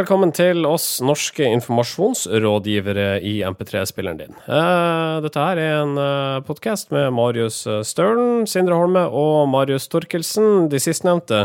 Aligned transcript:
Velkommen 0.00 0.30
til 0.32 0.64
oss 0.64 1.02
norske 1.04 1.44
informasjonsrådgivere 1.44 3.18
i 3.26 3.34
MP3-spilleren 3.44 4.20
din. 4.22 4.38
Eh, 4.48 5.16
dette 5.20 5.42
her 5.44 5.60
er 5.60 5.74
en 5.82 5.92
uh, 6.00 6.40
podkast 6.46 6.88
med 6.94 7.10
Marius 7.12 7.66
Stølen, 7.84 8.46
Sindre 8.48 8.78
Holme 8.80 9.02
og 9.04 9.50
Marius 9.52 9.90
Torkelsen. 9.92 10.70
De 10.72 10.80
sistnevnte 10.80 11.44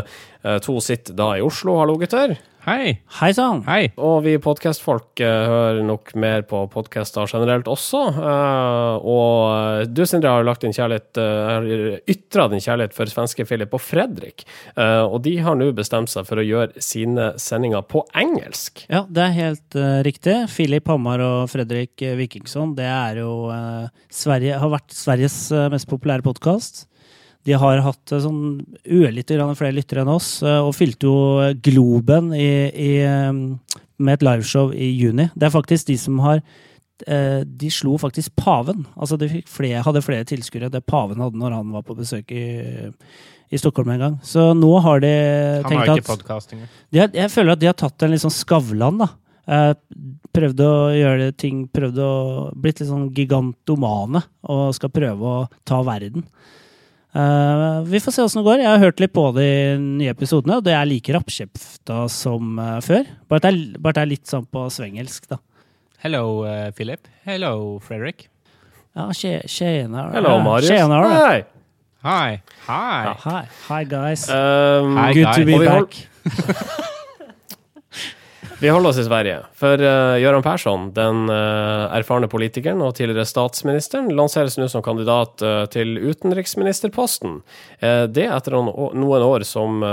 to 0.64 0.78
sitter 0.80 1.18
da 1.18 1.34
i 1.36 1.44
Oslo. 1.44 1.76
Hallo, 1.82 1.98
gutter. 2.00 2.38
Hei. 2.66 2.96
Hei 3.20 3.28
sann. 3.30 3.60
Hei. 3.62 3.92
Og 4.02 4.24
vi 4.24 4.32
podkastfolk 4.42 5.20
uh, 5.22 5.26
hører 5.46 5.84
nok 5.86 6.08
mer 6.18 6.42
på 6.50 6.64
podkaster 6.72 7.28
generelt 7.30 7.68
også. 7.70 8.00
Uh, 8.16 9.06
og 9.06 9.92
du, 9.94 10.00
Sindre, 10.02 10.32
har 10.34 10.42
lagt 10.42 10.66
din 10.66 10.74
kjærlighet 10.74 11.20
uh, 11.22 11.68
ytra 12.10 12.48
din 12.50 12.64
kjærlighet 12.64 12.96
for 12.96 13.12
svenske 13.12 13.46
Philip 13.46 13.76
og 13.78 13.84
Fredrik. 13.84 14.42
Uh, 14.74 15.06
og 15.06 15.20
de 15.28 15.36
har 15.46 15.54
nå 15.54 15.70
bestemt 15.78 16.10
seg 16.10 16.26
for 16.26 16.42
å 16.42 16.46
gjøre 16.48 16.82
sine 16.82 17.28
sendinger 17.38 17.86
på 17.86 18.02
engelsk. 18.18 18.82
Ja, 18.90 19.04
det 19.06 19.28
er 19.28 19.38
helt 19.38 19.78
riktig. 20.08 20.34
Philip 20.50 20.90
Hammar 20.90 21.22
og 21.22 21.38
Fredrik 21.54 22.02
Vikingsson, 22.18 22.74
det 22.74 22.90
er 22.90 23.22
jo 23.22 23.30
Sverige, 24.10 24.58
har 24.58 24.74
vært 24.74 24.90
Sveriges 24.90 25.38
mest 25.70 25.86
populære 25.86 26.26
podkast. 26.26 26.88
De 27.46 27.54
har 27.54 27.82
hatt 27.84 28.12
eh, 28.14 28.22
sånn 28.22 28.40
ørlite 28.98 29.36
grann 29.38 29.56
flere 29.58 29.76
lyttere 29.76 30.02
enn 30.02 30.12
oss, 30.12 30.40
eh, 30.42 30.58
og 30.62 30.74
fylte 30.76 31.08
jo 31.08 31.18
Globen 31.64 32.32
i, 32.34 32.48
i, 32.70 32.92
eh, 33.06 33.76
med 33.96 34.18
et 34.18 34.26
liveshow 34.26 34.72
i 34.74 34.90
juni. 34.96 35.28
Det 35.34 35.48
er 35.48 35.54
faktisk 35.54 35.92
de 35.92 36.00
som 36.00 36.24
har 36.24 36.42
De 36.96 37.68
slo 37.68 37.98
faktisk 38.00 38.32
paven. 38.40 38.86
Altså 38.96 39.18
de 39.20 39.42
flere, 39.44 39.82
hadde 39.84 40.00
flere 40.00 40.24
tilskuere 40.24 40.70
det 40.72 40.80
paven 40.88 41.20
hadde 41.20 41.36
når 41.36 41.52
han 41.58 41.74
var 41.74 41.82
på 41.84 41.92
besøk 41.98 42.32
i, 42.32 42.46
i 43.52 43.60
Stockholm 43.60 43.90
en 43.92 44.00
gang. 44.00 44.14
Så 44.24 44.46
nå 44.56 44.70
har 44.80 45.02
de 45.04 45.10
han 45.12 45.66
tenkt 45.68 45.82
har 45.82 45.92
at 45.92 46.00
ikke 46.00 46.30
har, 46.32 47.12
Jeg 47.12 47.34
føler 47.34 47.52
at 47.52 47.60
de 47.60 47.68
har 47.68 47.76
tatt 47.76 48.00
en 48.00 48.14
litt 48.14 48.24
sånn 48.24 48.32
Skavlan, 48.32 49.02
da. 49.04 49.10
Prøvd 50.32 50.62
å 50.64 50.72
gjøre 50.96 51.28
ting 51.38 51.66
Prøvd 51.68 52.00
å 52.02 52.12
Blitt 52.56 52.80
litt 52.80 52.88
sånn 52.88 53.10
gigantomane 53.14 54.24
og 54.48 54.72
skal 54.74 54.90
prøve 54.96 55.34
å 55.34 55.44
ta 55.68 55.82
verden. 55.84 56.24
Uh, 57.16 57.80
vi 57.88 58.00
får 58.04 58.12
se 58.12 58.22
åssen 58.26 58.42
det 58.42 58.46
går. 58.50 58.60
Jeg 58.60 58.68
har 58.68 58.82
hørt 58.82 59.00
litt 59.00 59.14
på 59.16 59.24
de 59.36 59.48
nye 59.80 60.12
episodene, 60.12 60.58
og 60.58 60.66
det 60.66 60.74
er 60.76 60.88
like 60.88 61.14
rappkjefta 61.16 62.02
som 62.12 62.58
uh, 62.60 62.76
før. 62.84 63.08
Bare 63.30 63.40
at, 63.40 63.46
det 63.46 63.52
er, 63.52 63.78
bare 63.80 63.96
det 63.96 64.02
er 64.02 64.10
litt 64.10 64.28
sånn 64.28 64.44
på 64.52 64.66
svengelsk, 64.74 65.30
da. 65.32 65.40
Hello, 66.04 66.24
uh, 66.44 66.68
Philip. 66.76 67.08
Hello, 67.24 67.54
Fredrik. 67.84 68.28
Ja, 68.96 69.08
tjenere. 69.16 70.10
Hello, 70.12 70.36
Marius. 70.44 70.68
Tjenere. 70.68 71.14
Hei. 71.16 71.38
Hi. 72.06 72.36
Hi. 72.68 73.00
Ja, 73.08 73.14
hi. 73.24 73.40
hi, 73.70 73.80
guys. 73.84 74.28
Um, 74.28 74.96
Hi, 75.00 75.12
Good 75.12 75.24
guys. 75.24 75.36
to 75.36 75.44
be 75.44 75.58
back. 75.64 76.86
Vi 78.60 78.68
holder 78.68 78.88
oss 78.88 78.98
i 78.98 79.04
Sverige, 79.04 79.42
for 79.52 79.82
uh, 79.84 80.16
Göran 80.16 80.42
Persson, 80.42 80.86
den 80.96 81.26
uh, 81.28 81.92
erfarne 81.92 82.28
politikeren 82.32 82.80
og 82.80 82.94
tidligere 82.96 83.28
statsministeren, 83.28 84.08
lanseres 84.16 84.56
nå 84.56 84.64
som 84.72 84.80
kandidat 84.84 85.44
uh, 85.44 85.66
til 85.68 85.98
utenriksministerposten. 86.00 87.42
Uh, 87.84 88.06
det 88.08 88.24
etter 88.32 88.56
noen, 88.56 88.96
noen 88.96 89.26
år 89.26 89.44
som 89.44 89.84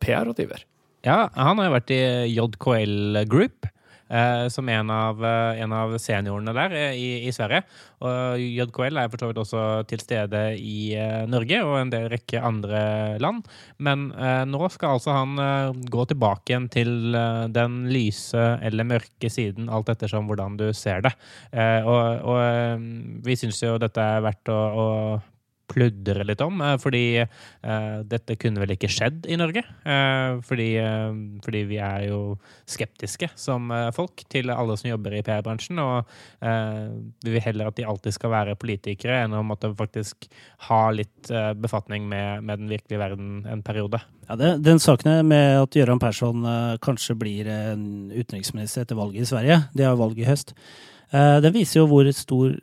PR-rådgiver. 0.00 0.64
Ja, 1.04 1.26
han 1.36 1.60
har 1.60 1.68
jo 1.68 1.74
vært 1.76 1.92
i 1.92 2.00
JKL 2.32 3.20
Group. 3.28 3.68
Eh, 4.08 4.46
som 4.52 4.68
en 4.68 4.90
av, 4.90 5.24
eh, 5.24 5.60
en 5.62 5.72
av 5.72 5.96
seniorene 6.02 6.54
der 6.56 6.74
eh, 6.76 6.96
i, 6.96 7.10
i 7.28 7.32
Sverige. 7.34 7.62
Og 8.06 8.40
JKL 8.42 9.00
er 9.00 9.12
for 9.12 9.22
så 9.22 9.30
vidt 9.30 9.40
også 9.40 9.62
til 9.88 10.02
stede 10.02 10.42
i 10.60 10.92
Norge 11.30 11.62
og 11.64 11.78
en 11.80 11.92
del 11.92 12.10
rekke 12.12 12.42
andre 12.44 12.80
land. 13.22 13.46
Men 13.80 14.10
nå 14.50 14.68
skal 14.74 14.98
altså 14.98 15.14
han 15.16 15.80
gå 15.88 16.04
tilbake 16.10 16.52
igjen 16.52 16.66
til 16.72 17.16
den 17.56 17.78
lyse 17.88 18.42
eller 18.60 18.84
mørke 18.84 19.30
siden, 19.32 19.70
alt 19.72 19.88
ettersom 19.94 20.28
hvordan 20.28 20.58
du 20.60 20.66
ser 20.76 21.06
det. 21.06 21.14
Og 21.88 22.28
og 22.28 22.84
vi 23.24 23.38
syns 23.40 23.62
jo 23.64 23.78
dette 23.80 24.02
er 24.02 24.20
verdt 24.28 24.52
å, 24.52 24.60
å 24.76 24.86
pludre 25.70 26.24
litt 26.26 26.42
om, 26.44 26.60
eh, 26.62 26.76
fordi 26.80 27.04
uh, 27.22 27.98
dette 28.06 28.36
kunne 28.40 28.62
vel 28.62 28.74
ikke 28.76 28.90
skjedd 28.92 29.26
i 29.30 29.38
Norge. 29.38 29.62
Uh, 29.86 30.38
fordi, 30.46 30.68
uh, 30.80 31.14
fordi 31.44 31.62
vi 31.68 31.80
er 31.82 32.06
jo 32.08 32.20
skeptiske 32.68 33.28
som 33.38 33.72
folk 33.94 34.22
til 34.30 34.50
alle 34.52 34.76
som 34.78 34.88
jobber 34.90 35.16
i 35.16 35.22
PR-bransjen, 35.26 35.78
og 35.80 36.08
vi 37.24 37.32
vil 37.32 37.42
heller 37.42 37.68
at 37.68 37.76
de 37.78 37.86
alltid 37.88 38.14
skal 38.14 38.32
være 38.32 38.56
politikere, 38.58 39.18
enn 39.24 39.34
å 39.36 39.42
måtte 39.46 39.70
faktisk 39.76 40.26
ha 40.68 40.80
litt 40.94 41.30
befatning 41.60 42.06
med, 42.10 42.44
med 42.46 42.62
den 42.62 42.70
virkelige 42.70 43.00
verden 43.00 43.30
en 43.50 43.62
periode. 43.66 44.00
Ja, 44.28 44.36
det, 44.38 44.50
den 44.66 44.82
saken 44.82 45.30
med 45.30 45.60
at 45.62 45.78
Gøran 45.78 46.02
Persson 46.02 46.46
kanskje 46.84 47.16
blir 47.18 47.50
en 47.50 47.86
utenriksminister 48.14 48.84
etter 48.84 48.98
valget 48.98 49.26
i 49.26 49.30
Sverige, 49.30 49.60
det 49.76 49.86
er 49.86 49.98
valg 49.98 50.20
i 50.20 50.28
høst, 50.28 50.54
den 51.12 51.56
viser 51.56 51.82
jo 51.82 51.88
hvor 51.90 52.10
stor 52.16 52.56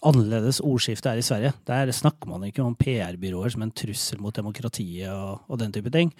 annerledes 0.00 0.60
ordskiftet 0.64 1.12
er 1.12 1.20
i 1.20 1.26
Sverige. 1.26 1.52
Der 1.68 1.92
snakker 1.94 2.30
man 2.30 2.46
ikke 2.48 2.64
om 2.64 2.76
PR-byråer 2.78 3.54
som 3.54 3.66
en 3.66 3.74
trussel 3.76 4.22
mot 4.22 4.34
demokratiet 4.34 5.10
og, 5.12 5.44
og 5.48 5.60
den 5.60 5.74
type 5.74 5.92
ting. 5.94 6.12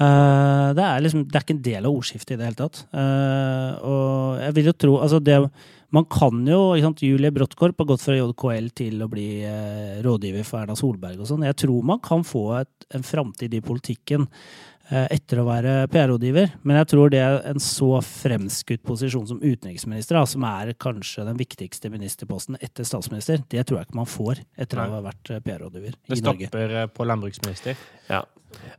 Uh, 0.00 0.70
det, 0.72 0.80
er 0.80 1.02
liksom, 1.04 1.26
det 1.28 1.36
er 1.36 1.44
ikke 1.44 1.54
en 1.58 1.66
del 1.66 1.84
av 1.84 1.92
ordskiftet 1.98 2.32
i 2.32 2.40
det 2.40 2.46
hele 2.48 2.60
tatt. 2.60 2.84
Uh, 2.94 3.72
og 3.84 4.40
jeg 4.40 4.56
vil 4.56 4.70
jo 4.70 4.76
tro 4.80 4.94
altså 5.02 5.18
det, 5.20 5.36
Man 5.92 6.06
kan 6.08 6.40
jo 6.48 6.60
sant, 6.80 7.02
Julie 7.04 7.32
Brottkorp 7.34 7.82
har 7.82 7.88
gått 7.90 8.04
fra 8.06 8.16
JKL 8.16 8.70
til 8.80 9.02
å 9.04 9.10
bli 9.12 9.28
uh, 9.44 10.00
rådgiver 10.06 10.46
for 10.46 10.62
Erna 10.62 10.78
Solberg 10.78 11.20
og 11.20 11.28
sånn. 11.28 11.44
Jeg 11.44 11.58
tror 11.66 11.84
man 11.92 12.00
kan 12.04 12.24
få 12.24 12.46
et, 12.62 12.72
en 12.96 13.04
framtid 13.04 13.58
i 13.58 13.64
politikken 13.64 14.28
etter 14.90 15.40
å 15.40 15.46
være 15.46 15.74
PR-rådgiver. 15.92 16.56
Men 16.66 16.80
jeg 16.80 16.90
tror 16.92 17.12
det 17.12 17.20
er 17.22 17.38
en 17.50 17.62
så 17.62 18.00
fremskutt 18.04 18.82
posisjon 18.86 19.28
som 19.28 19.38
utenriksminister, 19.42 20.18
da, 20.18 20.24
som 20.28 20.46
er 20.48 20.74
kanskje 20.80 21.26
den 21.28 21.38
viktigste 21.40 21.92
ministerposten 21.92 22.58
etter 22.60 22.88
statsminister, 22.88 23.44
det 23.52 23.66
tror 23.68 23.80
jeg 23.80 23.90
ikke 23.90 24.00
man 24.00 24.10
får 24.10 24.42
etter 24.58 24.82
å 24.82 24.90
ha 24.96 25.00
vært 25.06 25.32
eh, 25.32 25.42
PR-rådgiver 25.46 25.94
i 25.94 25.94
Norge. 25.94 26.10
Det 26.10 26.20
stopper 26.24 26.76
eh, 26.82 26.90
på 26.90 27.08
landbruksminister. 27.08 27.88
Ja. 28.10 28.24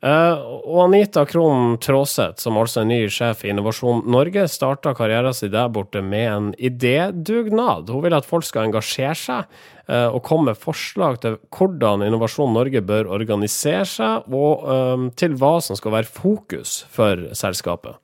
Eh, 0.02 0.38
og 0.66 0.80
Anita 0.88 1.24
Krohn 1.30 1.78
Traaseth, 1.82 2.42
som 2.42 2.58
altså 2.60 2.82
er 2.82 2.90
ny 2.90 3.02
sjef 3.14 3.46
i 3.46 3.52
Innovasjon 3.54 4.04
Norge, 4.10 4.48
starta 4.52 4.96
karrieren 4.98 5.36
sin 5.38 5.54
der 5.54 5.70
borte 5.74 6.02
med 6.04 6.28
en 6.28 6.50
idédugnad. 6.58 7.90
Hun 7.90 8.04
vil 8.06 8.18
at 8.18 8.28
folk 8.28 8.48
skal 8.48 8.68
engasjere 8.68 9.18
seg 9.18 9.46
eh, 9.46 9.81
og 9.92 10.22
komme 10.24 10.52
med 10.52 10.60
forslag 10.60 11.20
til 11.24 11.36
hvordan 11.52 12.06
Innovasjon 12.06 12.54
Norge 12.56 12.84
bør 12.86 13.10
organisere 13.12 13.84
seg, 13.90 14.30
og 14.32 14.64
eh, 14.72 15.10
til 15.20 15.36
hva 15.42 15.58
som 15.64 15.80
skal 15.80 15.98
være 15.98 16.12
fokus 16.12 16.82
for 16.92 17.28
selskapet. 17.38 18.00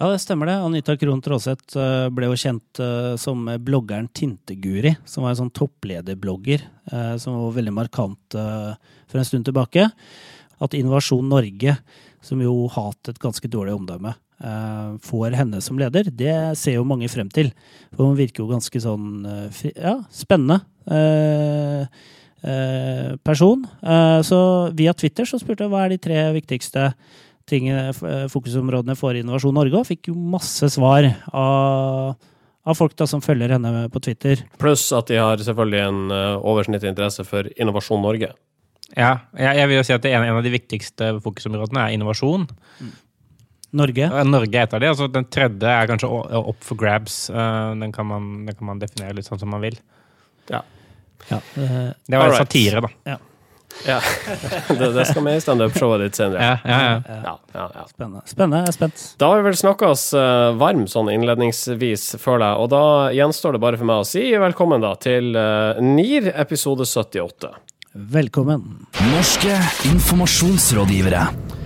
Ja, 0.00 0.08
det 0.08 0.22
stemmer 0.22 0.48
det. 0.48 0.54
Anita 0.64 0.94
Krohn 0.96 1.20
Traaseth 1.20 1.76
eh, 1.76 2.06
ble 2.16 2.30
jo 2.30 2.36
kjent 2.40 2.80
eh, 2.80 3.14
som 3.20 3.44
bloggeren 3.60 4.08
Tinteguri, 4.16 4.94
som 5.04 5.26
var 5.26 5.34
en 5.34 5.42
sånn 5.42 5.52
topplederblogger 5.52 6.64
eh, 6.64 7.16
som 7.20 7.36
var 7.36 7.58
veldig 7.58 7.74
markant 7.76 8.36
eh, 8.40 8.70
for 9.04 9.20
en 9.20 9.28
stund 9.28 9.44
tilbake. 9.50 9.90
At 10.64 10.76
Innovasjon 10.78 11.28
Norge, 11.28 11.76
som 12.24 12.40
jo 12.40 12.62
har 12.72 12.94
hatt 12.94 13.12
et 13.12 13.20
ganske 13.20 13.52
dårlig 13.52 13.76
omdømme, 13.76 14.14
eh, 14.16 14.29
får 15.04 15.34
henne 15.36 15.60
som 15.60 15.76
leder, 15.80 16.08
det 16.08 16.56
ser 16.56 16.78
jo 16.78 16.84
mange 16.88 17.08
frem 17.12 17.28
til. 17.28 17.50
For 17.92 18.06
hun 18.08 18.16
virker 18.16 18.40
jo 18.44 18.48
ganske 18.48 18.80
sånn 18.80 19.26
eh, 19.28 19.48
fri- 19.52 19.74
ja, 19.76 19.98
spennende. 20.10 20.62
eh, 20.90 21.84
eh, 22.42 23.16
person. 23.24 23.66
Eh, 23.82 24.20
så 24.24 24.38
via 24.72 24.94
Twitter 24.96 25.28
så 25.28 25.38
spurte 25.40 25.66
jeg 25.66 25.72
hva 25.72 25.84
er 25.84 25.92
de 25.94 25.98
tre 26.00 26.22
viktigste 26.32 26.94
tingene, 27.50 27.90
eh, 27.90 28.26
fokusområdene 28.32 28.96
for 28.96 29.12
Innovasjon 29.18 29.54
Norge, 29.54 29.76
og 29.76 29.88
fikk 29.88 30.08
jo 30.12 30.14
masse 30.16 30.68
svar 30.72 31.04
av, 31.34 32.16
av 32.64 32.78
folk 32.78 32.94
da 32.96 33.06
som 33.10 33.20
følger 33.24 33.52
henne 33.56 33.88
på 33.92 34.00
Twitter. 34.04 34.44
Pluss 34.60 34.86
at 34.96 35.10
de 35.10 35.18
har 35.20 35.36
selvfølgelig 35.42 35.82
en 35.88 36.00
uh, 36.14 36.38
oversnittlig 36.46 36.92
interesse 36.94 37.24
for 37.28 37.48
Innovasjon 37.60 38.00
Norge. 38.04 38.32
Ja, 38.96 39.12
jeg, 39.38 39.56
jeg 39.60 39.68
vil 39.70 39.76
jo 39.80 39.84
si 39.86 39.94
at 39.94 40.06
en, 40.10 40.24
en 40.26 40.38
av 40.40 40.42
de 40.46 40.50
viktigste 40.54 41.12
fokusområdene 41.22 41.84
er 41.88 41.94
innovasjon. 41.98 42.48
Norge. 43.70 44.10
Ja, 44.12 44.24
Norge 44.24 44.58
heter 44.64 44.82
det. 44.82 44.90
Altså, 44.90 45.06
den 45.12 45.26
tredje 45.30 45.70
er 45.70 45.88
kanskje 45.90 46.10
opp 46.10 46.62
for 46.66 46.78
grabs. 46.78 47.22
Eh, 47.30 47.70
den, 47.80 47.92
kan 47.94 48.08
man, 48.10 48.30
den 48.46 48.56
kan 48.58 48.66
man 48.72 48.82
definere 48.82 49.14
litt 49.18 49.28
sånn 49.28 49.40
som 49.42 49.52
man 49.54 49.62
vil. 49.62 49.78
Ja, 50.50 50.62
eh, 51.30 51.90
Det 52.06 52.18
var 52.18 52.32
right. 52.32 52.40
satire, 52.42 52.80
da. 52.82 52.90
Ja. 53.06 53.18
det, 54.68 54.88
det 54.96 55.04
skal 55.06 55.22
med 55.22 55.38
i 55.38 55.42
standup-showet 55.44 56.02
ditt 56.02 56.18
senere. 56.18 56.42
Ja, 56.42 56.56
ja, 56.66 56.80
ja. 56.82 57.20
Ja, 57.22 57.34
ja, 57.54 57.68
ja. 57.76 57.84
spennende. 57.86 58.24
Spennende. 58.26 58.64
Jeg 58.64 58.72
er 58.72 58.76
spent. 58.76 59.04
Da 59.22 59.28
har 59.30 59.38
vi 59.38 59.46
vel 59.46 59.60
snakka 59.60 59.92
oss 59.94 60.08
eh, 60.18 60.48
varm 60.58 60.88
sånn 60.90 61.12
innledningsvis 61.14 62.08
føler 62.18 62.48
jeg. 62.48 62.64
og 62.64 62.72
da 62.74 62.82
gjenstår 63.14 63.56
det 63.56 63.62
bare 63.62 63.78
for 63.78 63.92
meg 63.92 64.02
å 64.02 64.08
si 64.10 64.26
velkommen 64.42 64.82
da 64.82 64.96
til 64.98 65.30
NIR 65.94 66.32
episode 66.34 66.88
78. 66.88 67.54
Velkommen. 68.18 68.66
Norske 69.14 69.54
informasjonsrådgivere. 69.94 71.59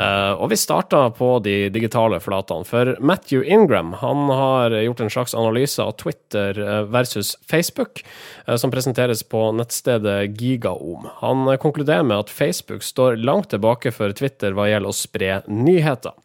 Uh, 0.00 0.32
og 0.40 0.48
vi 0.48 0.56
starta 0.56 1.02
på 1.12 1.34
de 1.44 1.68
digitale 1.72 2.20
flatene. 2.24 2.64
For 2.64 2.94
Matthew 3.04 3.44
Ingram 3.44 3.92
han 4.00 4.30
har 4.32 4.72
gjort 4.80 5.02
en 5.04 5.12
slags 5.12 5.34
analyse 5.36 5.82
av 5.82 5.92
Twitter 6.00 6.56
eh, 6.56 6.82
versus 6.88 7.34
Facebook, 7.50 8.00
uh, 8.48 8.56
som 8.56 8.72
presenteres 8.72 9.22
på 9.28 9.42
nettstedet 9.58 10.40
Gigaom. 10.40 11.04
Han 11.20 11.44
konkluderer 11.60 12.06
med 12.06 12.24
at 12.24 12.32
Facebook 12.32 12.86
står 12.86 13.20
langt 13.20 13.50
tilbake 13.52 13.92
for 13.92 14.16
Twitter 14.16 14.56
hva 14.56 14.70
gjelder 14.70 14.88
å 14.94 14.96
spre 14.96 15.42
nyheter. 15.50 16.16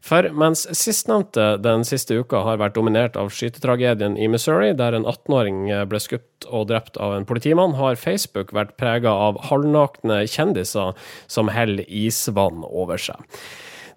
For 0.00 0.24
mens 0.32 0.64
sistnevnte 0.76 1.58
den 1.60 1.84
siste 1.84 2.16
uka 2.22 2.40
har 2.46 2.60
vært 2.60 2.76
dominert 2.78 3.18
av 3.20 3.28
skytetragedien 3.36 4.16
i 4.16 4.30
Missouri, 4.32 4.72
der 4.76 4.96
en 4.96 5.04
18-åring 5.04 5.68
ble 5.90 6.00
skutt 6.00 6.48
og 6.48 6.70
drept 6.70 6.96
av 6.96 7.18
en 7.18 7.28
politimann, 7.28 7.76
har 7.76 8.00
Facebook 8.00 8.54
vært 8.56 8.78
prega 8.80 9.12
av 9.12 9.42
halvnakne 9.50 10.22
kjendiser 10.30 10.96
som 11.28 11.52
heller 11.52 11.84
isvann 11.84 12.64
over 12.64 13.00
seg. 13.00 13.20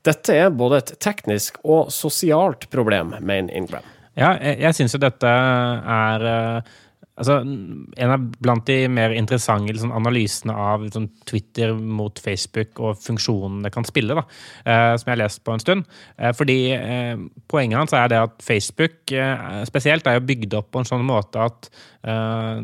Dette 0.04 0.36
er 0.36 0.52
både 0.52 0.82
et 0.82 0.96
teknisk 1.00 1.62
og 1.64 1.88
sosialt 1.96 2.68
problem, 2.74 3.16
mener 3.24 3.56
Ingram. 3.56 3.88
Ja, 4.20 4.36
jeg, 4.36 4.60
jeg 4.62 4.78
syns 4.78 4.94
jo 4.94 5.02
dette 5.02 5.30
er 5.32 6.28
uh 6.30 6.80
Altså, 7.14 7.36
en 7.46 8.12
av 8.12 8.24
blant 8.42 8.66
de 8.66 8.88
mer 8.90 9.14
interessante 9.14 9.70
liksom, 9.70 9.92
analysene 9.94 10.56
av 10.58 10.82
liksom, 10.82 11.06
Twitter 11.30 11.76
mot 11.78 12.18
Facebook 12.18 12.80
og 12.82 12.98
funksjonen 13.04 13.62
det 13.62 13.70
kan 13.76 13.86
spille, 13.86 14.18
da, 14.18 14.24
eh, 14.66 14.96
som 14.98 15.12
jeg 15.12 15.14
har 15.14 15.22
lest 15.22 15.44
på 15.46 15.54
en 15.54 15.62
stund. 15.62 15.86
Eh, 16.18 16.34
fordi 16.34 16.58
eh, 16.74 17.22
Poenget 17.54 17.78
hans 17.78 17.94
er 17.94 18.10
det 18.10 18.18
at 18.18 18.42
Facebook 18.42 19.14
eh, 19.14 19.62
spesielt 19.70 20.08
er 20.10 20.18
jo 20.18 20.26
bygd 20.26 20.56
opp 20.58 20.72
på 20.74 20.82
en 20.82 20.90
sånn 20.90 21.06
måte 21.06 21.44
at 21.44 21.70
eh, 22.02 22.64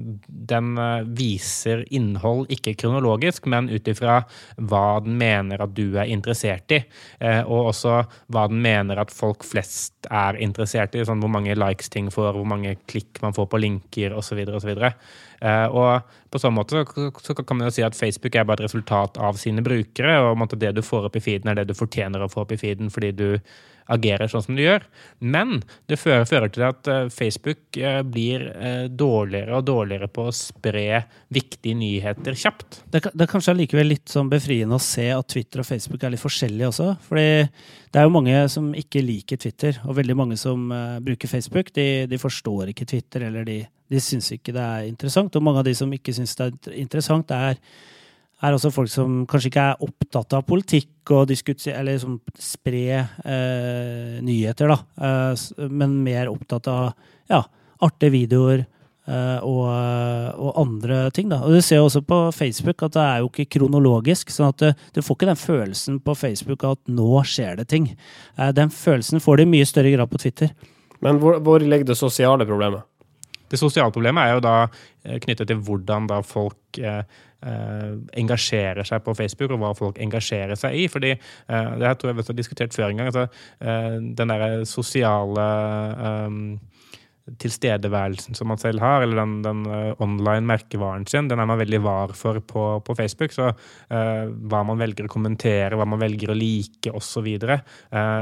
den 0.50 0.72
eh, 0.82 1.06
viser 1.20 1.86
innhold 1.94 2.50
ikke 2.50 2.74
kronologisk, 2.82 3.46
men 3.54 3.70
ut 3.70 3.94
ifra 3.94 4.24
hva 4.58 4.88
den 5.06 5.20
mener 5.22 5.62
at 5.62 5.78
du 5.78 5.94
er 5.94 6.10
interessert 6.10 6.74
i. 6.74 6.82
og 7.46 7.70
også 7.70 7.94
hva 8.34 8.48
den 8.50 8.62
mener 8.64 9.00
at 9.02 9.12
folk 9.14 9.44
flest 9.46 10.08
er 10.10 10.38
interessert 10.42 10.96
i. 10.98 11.06
Sånn 11.06 11.22
hvor 11.22 11.32
mange 11.32 11.54
likes 11.58 11.92
ting 11.94 12.10
får, 12.14 12.34
hvor 12.34 12.48
mange 12.50 12.76
klikk 12.90 13.22
man 13.22 13.36
får 13.36 13.50
på 13.52 13.62
linker 13.62 14.16
osv 14.18 14.39
osv. 14.48 14.72
Og, 14.72 14.84
uh, 15.44 15.68
og 15.68 16.32
på 16.32 16.42
sånn 16.42 16.56
måte 16.56 16.84
så, 16.86 17.10
så, 17.20 17.36
kan 17.42 17.60
man 17.60 17.68
jo 17.68 17.74
si 17.76 17.84
at 17.86 17.98
Facebook 17.98 18.36
er 18.36 18.48
bare 18.48 18.64
et 18.64 18.70
resultat 18.70 19.20
av 19.20 19.40
sine 19.42 19.64
brukere, 19.66 20.20
og 20.24 20.56
det 20.56 20.72
du 20.78 20.84
får 20.86 21.10
opp 21.10 21.20
i 21.20 21.24
feeden, 21.24 21.52
er 21.52 21.60
det 21.60 21.70
du 21.72 21.78
fortjener 21.78 22.24
å 22.24 22.32
få 22.32 22.46
opp 22.46 22.56
i 22.56 22.62
feeden 22.62 22.94
fordi 22.94 23.12
du 23.18 23.28
agerer 23.92 24.32
sånn 24.32 24.44
som 24.46 24.58
du 24.58 24.64
gjør. 24.64 24.86
Men 25.20 25.60
det 25.90 26.00
fører, 26.02 26.28
fører 26.30 26.52
til 26.54 26.66
at 26.68 26.90
uh, 26.92 27.00
Facebook 27.14 27.80
uh, 27.82 28.02
blir 28.06 28.46
dårligere 28.90 29.58
og 29.58 29.66
dårligere 29.68 30.10
på 30.14 30.28
å 30.30 30.36
spre 30.36 31.04
viktige 31.34 31.78
nyheter 31.80 32.38
kjapt. 32.38 32.84
Det, 32.92 33.04
det 33.12 33.26
er 33.26 33.32
kanskje 33.32 33.56
allikevel 33.56 33.92
litt 33.94 34.12
sånn 34.12 34.32
befriende 34.32 34.78
å 34.78 34.84
se 34.84 35.10
at 35.14 35.30
Twitter 35.32 35.64
og 35.64 35.68
Facebook 35.68 36.04
er 36.04 36.14
litt 36.14 36.24
forskjellige 36.24 36.72
også. 36.72 36.94
fordi 37.08 37.28
det 37.90 37.98
er 37.98 38.06
jo 38.06 38.14
mange 38.14 38.42
som 38.54 38.70
ikke 38.78 39.02
liker 39.02 39.40
Twitter, 39.42 39.80
og 39.88 39.98
veldig 39.98 40.16
mange 40.18 40.38
som 40.38 40.70
bruker 41.02 41.32
Facebook. 41.32 41.72
De, 41.74 42.06
de 42.10 42.20
forstår 42.22 42.70
ikke 42.70 42.86
Twitter, 42.90 43.26
eller 43.26 43.48
de 43.48 43.64
de 43.90 44.02
syns 44.04 44.30
ikke 44.36 44.54
det 44.56 44.64
er 44.64 44.90
interessant. 44.90 45.36
Og 45.36 45.46
mange 45.46 45.64
av 45.64 45.68
de 45.68 45.76
som 45.78 45.92
ikke 45.94 46.14
syns 46.16 46.36
det 46.38 46.50
er 46.50 46.78
interessant, 46.82 47.32
er, 47.34 47.58
er 48.42 48.56
også 48.56 48.72
folk 48.74 48.92
som 48.92 49.22
kanskje 49.30 49.52
ikke 49.52 49.68
er 49.72 49.86
opptatt 49.86 50.36
av 50.38 50.46
politikk 50.48 51.12
og 51.12 51.32
eller 51.32 51.92
liksom 51.92 52.20
spre 52.40 52.84
eh, 53.00 54.20
nyheter, 54.24 54.72
da. 54.72 54.78
Eh, 55.06 55.70
men 55.70 56.00
mer 56.06 56.32
opptatt 56.32 56.70
av 56.72 56.92
ja, 57.30 57.44
artige 57.84 58.16
videoer. 58.16 58.66
eh, 59.10 59.40
og, 59.42 59.66
og, 60.38 60.52
andre 60.62 61.10
ting. 61.12 61.30
Da. 61.32 61.42
Og 61.44 61.58
Du 61.58 61.62
ser 61.66 61.82
også 61.82 62.02
på 62.06 62.20
Facebook 62.36 62.84
at 62.86 62.94
det 62.94 63.06
er 63.06 63.24
jo 63.24 63.30
ikke 63.32 63.50
kronologisk. 63.58 64.30
sånn 64.30 64.54
at 64.54 64.60
du, 64.62 64.84
du 64.94 65.02
får 65.02 65.18
ikke 65.18 65.32
den 65.32 65.44
følelsen 65.44 66.00
på 66.00 66.16
Facebook 66.16 66.64
at 66.64 66.80
nå 66.88 67.24
skjer 67.26 67.58
det 67.58 67.70
ting. 67.74 67.90
Uh, 68.38 68.52
den 68.54 68.70
følelsen 68.70 69.20
får 69.20 69.38
du 69.38 69.48
i 69.48 69.54
mye 69.58 69.66
større 69.66 69.92
grad 69.96 70.12
på 70.12 70.22
Twitter. 70.22 70.54
Men 71.02 71.20
hvor, 71.20 71.40
hvor 71.44 71.60
ligger 71.64 71.88
det 71.90 71.98
sosiale 71.98 72.46
problemet? 72.46 72.86
Det 73.50 73.60
sosiale 73.60 73.94
problemet 73.96 74.26
er 74.26 74.38
jo 74.38 74.46
da 74.46 74.56
eh, 74.68 75.18
knyttet 75.24 75.50
til 75.50 75.62
hvordan 75.66 76.08
da 76.10 76.22
folk 76.26 76.80
eh, 76.80 77.02
eh, 77.46 77.92
engasjerer 78.22 78.88
seg 78.88 79.04
på 79.06 79.16
Facebook, 79.18 79.54
og 79.56 79.64
hva 79.64 79.74
folk 79.78 80.00
engasjerer 80.02 80.60
seg 80.60 80.78
i. 80.78 80.88
fordi 80.92 81.14
eh, 81.16 81.70
Det 81.80 81.88
her 81.88 81.98
tror 82.00 82.12
jeg 82.12 82.20
vi 82.20 82.28
har 82.28 82.40
diskutert 82.42 82.76
før 82.76 82.90
en 82.90 83.02
gang. 83.02 83.12
altså 83.14 83.28
eh, 83.60 83.98
Den 84.20 84.34
derre 84.34 84.66
sosiale 84.70 85.48
eh, 86.10 86.42
tilstedeværelsen 87.42 88.38
som 88.38 88.50
man 88.52 88.62
selv 88.62 88.82
har, 88.84 89.04
eller 89.04 89.22
den, 89.22 89.38
den 89.46 89.64
uh, 89.70 90.02
online 90.04 90.48
merkevaren 90.50 91.06
sin, 91.10 91.30
den 91.30 91.42
er 91.42 91.50
man 91.50 91.60
veldig 91.62 91.82
var 91.86 92.14
for 92.18 92.42
på, 92.42 92.66
på 92.86 92.96
Facebook. 92.98 93.36
Så 93.36 93.52
uh, 93.52 94.26
hva 94.50 94.64
man 94.68 94.82
velger 94.82 95.08
å 95.08 95.14
kommentere, 95.14 95.78
hva 95.80 95.88
man 95.90 96.02
velger 96.02 96.34
å 96.34 96.38
like 96.38 96.94
osv., 96.96 97.28
uh, 97.46 97.62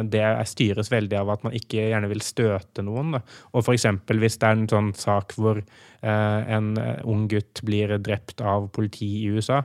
det 0.08 0.26
styres 0.50 0.92
veldig 0.94 1.22
av 1.22 1.36
at 1.36 1.46
man 1.48 1.58
ikke 1.58 1.90
gjerne 1.92 2.12
vil 2.12 2.26
støte 2.26 2.86
noen. 2.86 3.18
Da. 3.18 3.24
Og 3.54 3.64
f.eks. 3.64 3.90
hvis 4.12 4.40
det 4.42 4.50
er 4.50 4.58
en 4.58 4.72
sånn 4.72 4.94
sak 4.98 5.38
hvor 5.38 5.64
en 6.02 6.68
ung 7.10 7.26
gutt 7.32 7.62
blir 7.66 7.96
drept 8.04 8.42
av 8.42 8.68
politi 8.74 9.08
i 9.24 9.32
USA, 9.34 9.62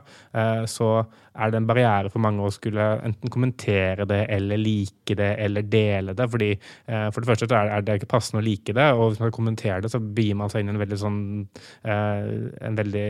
så 0.69 0.87
er 1.33 1.51
det 1.51 1.59
en 1.59 1.67
barriere 1.69 2.09
for 2.13 2.23
mange 2.23 2.41
å 2.45 2.53
skulle 2.53 2.87
enten 3.05 3.31
kommentere 3.33 4.07
det 4.09 4.23
eller 4.33 4.61
like 4.61 5.17
det 5.17 5.29
eller 5.45 5.65
dele 5.69 6.15
det. 6.17 6.27
fordi 6.29 6.51
For 6.87 7.21
det 7.21 7.29
første 7.29 7.49
er 7.57 7.85
det 7.85 7.99
ikke 8.01 8.11
passende 8.15 8.41
å 8.41 8.47
like 8.47 8.75
det, 8.75 8.89
og 8.97 9.13
hvis 9.13 9.23
man 9.23 9.35
kommenterer 9.35 9.81
det, 9.83 9.93
så 9.93 10.01
begir 10.01 10.37
man 10.39 10.51
seg 10.51 10.63
inn 10.63 10.73
i 10.73 10.75
en 10.75 10.83
veldig 10.83 10.99
sånn 10.99 11.19
eh, 11.85 12.29
en 12.67 12.79
veldig 12.79 13.07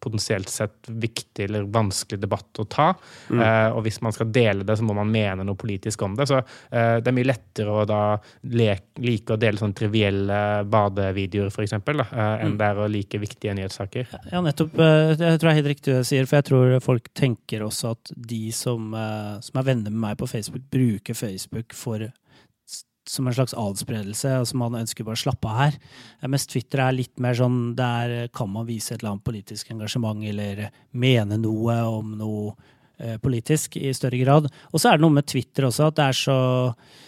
potensielt 0.00 0.48
sett 0.48 0.88
viktig 0.88 1.44
eller 1.44 1.62
vanskelig 1.62 2.20
debatt 2.20 2.58
å 2.58 2.64
ta. 2.64 2.88
Mm. 3.30 3.40
Uh, 3.40 3.76
og 3.76 3.82
hvis 3.86 4.00
man 4.04 4.14
skal 4.14 4.30
dele 4.32 4.66
det, 4.66 4.76
så 4.78 4.86
må 4.86 4.94
man 4.96 5.10
mene 5.10 5.46
noe 5.46 5.58
politisk 5.58 6.02
om 6.06 6.14
det. 6.18 6.28
Så 6.30 6.38
uh, 6.38 6.98
det 7.00 7.10
er 7.10 7.16
mye 7.16 7.28
lettere 7.28 7.74
å 7.74 7.86
da 7.88 8.02
like 8.48 9.34
å 9.34 9.40
dele 9.40 9.60
sånne 9.60 9.78
trivielle 9.78 10.40
badevideoer, 10.70 11.50
f.eks., 11.52 11.76
uh, 11.78 12.14
enn 12.38 12.54
mm. 12.54 12.58
det 12.60 12.70
er 12.70 12.82
å 12.82 12.88
like 12.92 13.22
viktige 13.22 13.56
nyhetssaker. 13.58 14.14
Ja, 14.32 14.42
nettopp. 14.44 14.78
Jeg 14.78 15.18
tror 15.18 15.48
det 15.48 15.52
er 15.52 15.60
helt 15.60 15.72
riktig 15.74 15.92
det 15.92 16.04
du 16.04 16.08
sier, 16.08 16.28
for 16.28 16.40
jeg 16.40 16.48
tror 16.50 16.78
folk 16.84 17.10
tenker 17.16 17.66
også 17.66 17.94
at 17.96 18.14
de 18.14 18.48
som, 18.54 18.94
som 19.44 19.60
er 19.60 19.66
venner 19.66 19.92
med 19.92 20.02
meg 20.08 20.18
på 20.20 20.28
Facebook, 20.30 20.64
bruker 20.72 21.16
Facebook 21.18 21.74
for 21.76 22.06
som 23.10 23.28
en 23.28 23.36
slags 23.36 23.56
adspredelse, 23.56 24.34
og 24.40 24.48
som 24.50 24.62
man 24.62 24.78
ønsker 24.80 25.06
bare 25.06 25.18
å 25.18 25.22
slappe 25.24 25.50
av 25.50 25.58
her. 25.58 25.78
Mens 26.28 26.48
Twitter 26.50 26.82
er 26.84 26.96
litt 26.96 27.14
mer 27.22 27.36
sånn 27.38 27.74
der 27.78 28.30
kan 28.34 28.50
man 28.52 28.68
vise 28.68 28.94
et 28.94 29.02
eller 29.02 29.16
annet 29.16 29.26
politisk 29.28 29.72
engasjement 29.74 30.24
eller 30.28 30.68
mene 30.92 31.40
noe 31.40 31.78
om 31.88 32.14
noe 32.20 32.54
eh, 32.98 33.16
politisk 33.22 33.78
i 33.80 33.92
større 33.96 34.20
grad. 34.22 34.48
Og 34.72 34.80
så 34.80 34.92
er 34.92 34.98
det 34.98 35.06
noe 35.06 35.18
med 35.18 35.28
Twitter 35.28 35.68
også, 35.68 35.88
at 35.88 35.98
det 35.98 36.08
er 36.08 36.18
så 36.20 36.40
eh, 36.68 37.06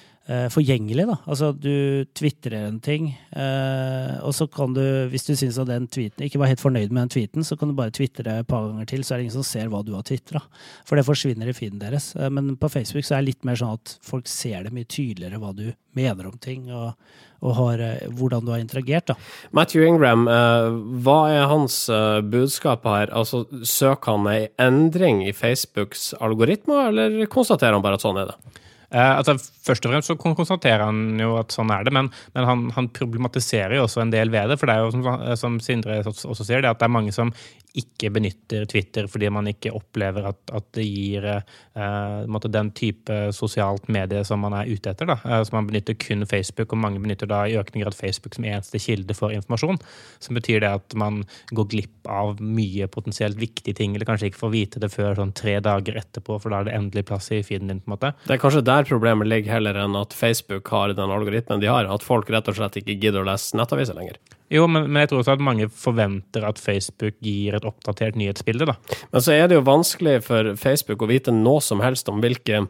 forgjengelig. 0.52 1.06
da. 1.08 1.16
Altså, 1.26 1.52
Du 1.52 2.04
tvitrer 2.14 2.68
en 2.68 2.80
ting, 2.80 3.08
eh, 3.32 4.18
og 4.22 4.34
så 4.36 4.46
kan 4.50 4.74
du, 4.76 4.82
hvis 5.10 5.26
du 5.26 5.34
syns 5.34 5.58
at 5.58 5.70
den 5.70 5.88
tweeten 5.88 6.26
ikke 6.26 6.38
var 6.38 6.52
helt 6.52 6.62
fornøyd 6.62 6.90
med 6.90 7.08
den 7.08 7.14
tweeten, 7.16 7.46
så 7.46 7.58
kan 7.58 7.68
du 7.68 7.74
bare 7.74 7.90
tvitre 7.90 8.40
et 8.40 8.46
par 8.46 8.68
ganger 8.68 8.86
til, 8.86 9.02
så 9.02 9.14
er 9.14 9.18
det 9.18 9.28
ingen 9.28 9.38
som 9.38 9.48
ser 9.48 9.72
hva 9.72 9.82
du 9.84 9.94
har 9.96 10.04
tvitra. 10.06 10.42
For 10.86 10.96
det 10.96 11.06
forsvinner 11.08 11.50
i 11.50 11.56
feeden 11.56 11.80
deres. 11.82 12.14
Eh, 12.16 12.30
men 12.30 12.54
på 12.60 12.70
Facebook 12.70 13.04
så 13.04 13.16
er 13.16 13.24
det 13.24 13.32
litt 13.32 13.48
mer 13.48 13.58
sånn 13.58 13.74
at 13.78 13.96
folk 14.02 14.30
ser 14.30 14.64
det 14.64 14.74
mye 14.76 14.88
tydeligere 14.88 15.40
hva 15.42 15.54
du 15.56 15.72
mener 15.98 16.30
om 16.30 16.38
ting. 16.38 16.70
og 16.70 16.94
og 17.40 17.54
har, 17.56 17.80
eh, 17.80 18.08
hvordan 18.12 18.44
du 18.44 18.52
har 18.52 18.60
interagert. 18.60 19.06
Da. 19.06 19.14
Matthew 19.52 19.86
Ingram, 19.86 20.28
eh, 20.28 20.70
hva 21.00 21.30
er 21.32 21.46
hans 21.48 21.88
eh, 21.88 22.20
budskap 22.20 22.84
her? 22.84 23.06
Altså, 23.16 23.46
Søker 23.64 24.18
han 24.18 24.26
ei 24.28 24.48
endring 24.60 25.22
i 25.26 25.32
Facebooks 25.32 26.12
algoritmer, 26.20 26.90
eller 26.90 27.26
konstaterer 27.32 27.72
han 27.78 27.82
bare 27.82 27.94
at 27.94 28.04
sånn 28.04 28.20
er 28.20 28.32
det? 28.32 28.60
Eh, 28.90 29.12
altså, 29.16 29.36
først 29.38 29.84
og 29.86 29.92
fremst 29.92 30.10
så 30.10 30.16
konstaterer 30.18 30.82
han 30.88 31.20
jo 31.20 31.36
at 31.38 31.54
sånn 31.54 31.70
er 31.70 31.86
det, 31.86 31.92
men, 31.94 32.08
men 32.34 32.48
han, 32.48 32.64
han, 32.74 32.88
problematiserer 32.96 33.76
jo 33.78 33.84
også 33.86 34.02
en 34.02 34.14
del 34.14 34.32
ved 34.34 34.50
det. 34.50 34.58
For 34.60 34.70
det 34.70 34.76
er 34.76 34.86
jo 34.86 34.94
som, 34.96 35.06
som 35.38 35.58
Sindre 35.62 36.00
også 36.10 36.42
sier, 36.42 36.64
det 36.64 36.72
at 36.72 36.80
det 36.80 36.88
er 36.88 36.96
mange 36.98 37.14
som 37.14 37.30
ikke 37.78 38.10
benytter 38.14 38.64
Twitter 38.70 39.06
fordi 39.10 39.28
man 39.32 39.48
ikke 39.50 39.72
opplever 39.76 40.26
at, 40.30 40.40
at 40.54 40.66
det 40.74 40.86
gir 40.86 41.26
eh, 41.30 42.48
den 42.50 42.70
type 42.76 43.18
sosialt 43.36 43.86
medie 43.92 44.24
som 44.26 44.42
man 44.42 44.56
er 44.58 44.70
ute 44.70 44.90
etter. 44.90 45.10
Eh, 45.10 45.42
så 45.46 45.54
man 45.54 45.68
benytter 45.68 45.94
kun 46.00 46.26
Facebook, 46.26 46.72
og 46.72 46.82
mange 46.82 47.02
benytter 47.02 47.30
da 47.30 47.44
i 47.46 47.56
økende 47.60 47.84
grad 47.84 47.96
Facebook 47.96 48.34
som 48.34 48.46
eneste 48.48 48.80
kilde 48.82 49.14
for 49.16 49.34
informasjon. 49.34 49.78
Som 50.18 50.38
betyr 50.38 50.64
det 50.64 50.72
at 50.80 50.96
man 50.98 51.22
går 51.54 51.70
glipp 51.70 52.10
av 52.10 52.42
mye 52.42 52.88
potensielt 52.90 53.38
viktige 53.40 53.76
ting, 53.78 53.94
eller 53.94 54.08
kanskje 54.08 54.30
ikke 54.30 54.42
får 54.42 54.54
vite 54.56 54.82
det 54.82 54.90
før 54.92 55.20
sånn 55.20 55.34
tre 55.36 55.58
dager 55.64 56.00
etterpå, 56.00 56.40
for 56.42 56.50
da 56.50 56.62
er 56.62 56.70
det 56.70 56.76
endelig 56.78 57.06
plass 57.10 57.30
i 57.30 57.42
feeden 57.46 57.70
din. 57.70 57.84
på 57.84 57.90
en 57.92 57.96
måte. 57.96 58.12
Det 58.26 58.36
er 58.36 58.42
kanskje 58.42 58.66
der 58.66 58.88
problemet 58.88 59.30
ligger, 59.30 59.54
heller 59.58 59.78
enn 59.84 59.96
at 59.98 60.16
Facebook 60.16 60.68
har 60.74 60.96
den 60.96 61.14
algoritmen 61.14 61.62
de 61.62 61.70
har. 61.70 61.86
At 61.86 62.06
folk 62.06 62.30
rett 62.30 62.50
og 62.50 62.58
slett 62.58 62.82
ikke 62.82 62.98
gidder 62.98 63.22
å 63.22 63.30
lese 63.30 63.56
nettaviser 63.58 63.98
lenger. 63.98 64.18
Jo, 64.50 64.66
men, 64.66 64.88
men, 64.88 65.04
jeg 65.04 65.12
tror 65.12 65.22
også 65.22 65.36
at 65.36 65.46
mange 65.46 65.68
forventer 65.70 66.44
at 66.48 66.58
Facebook 66.58 67.14
gir 67.22 67.54
et 67.54 67.66
oppdatert 67.68 68.18
nyhetsbilde, 68.18 68.66
da. 68.72 68.98
Men 69.12 69.22
så 69.22 69.36
er 69.36 69.46
det 69.46 69.60
jo 69.60 69.66
vanskelig 69.68 70.18
for 70.26 70.54
Facebook 70.58 71.04
å 71.06 71.10
vite 71.10 71.34
noe 71.34 71.62
som 71.62 71.82
helst 71.84 72.10
om 72.10 72.18
hvilke 72.22 72.64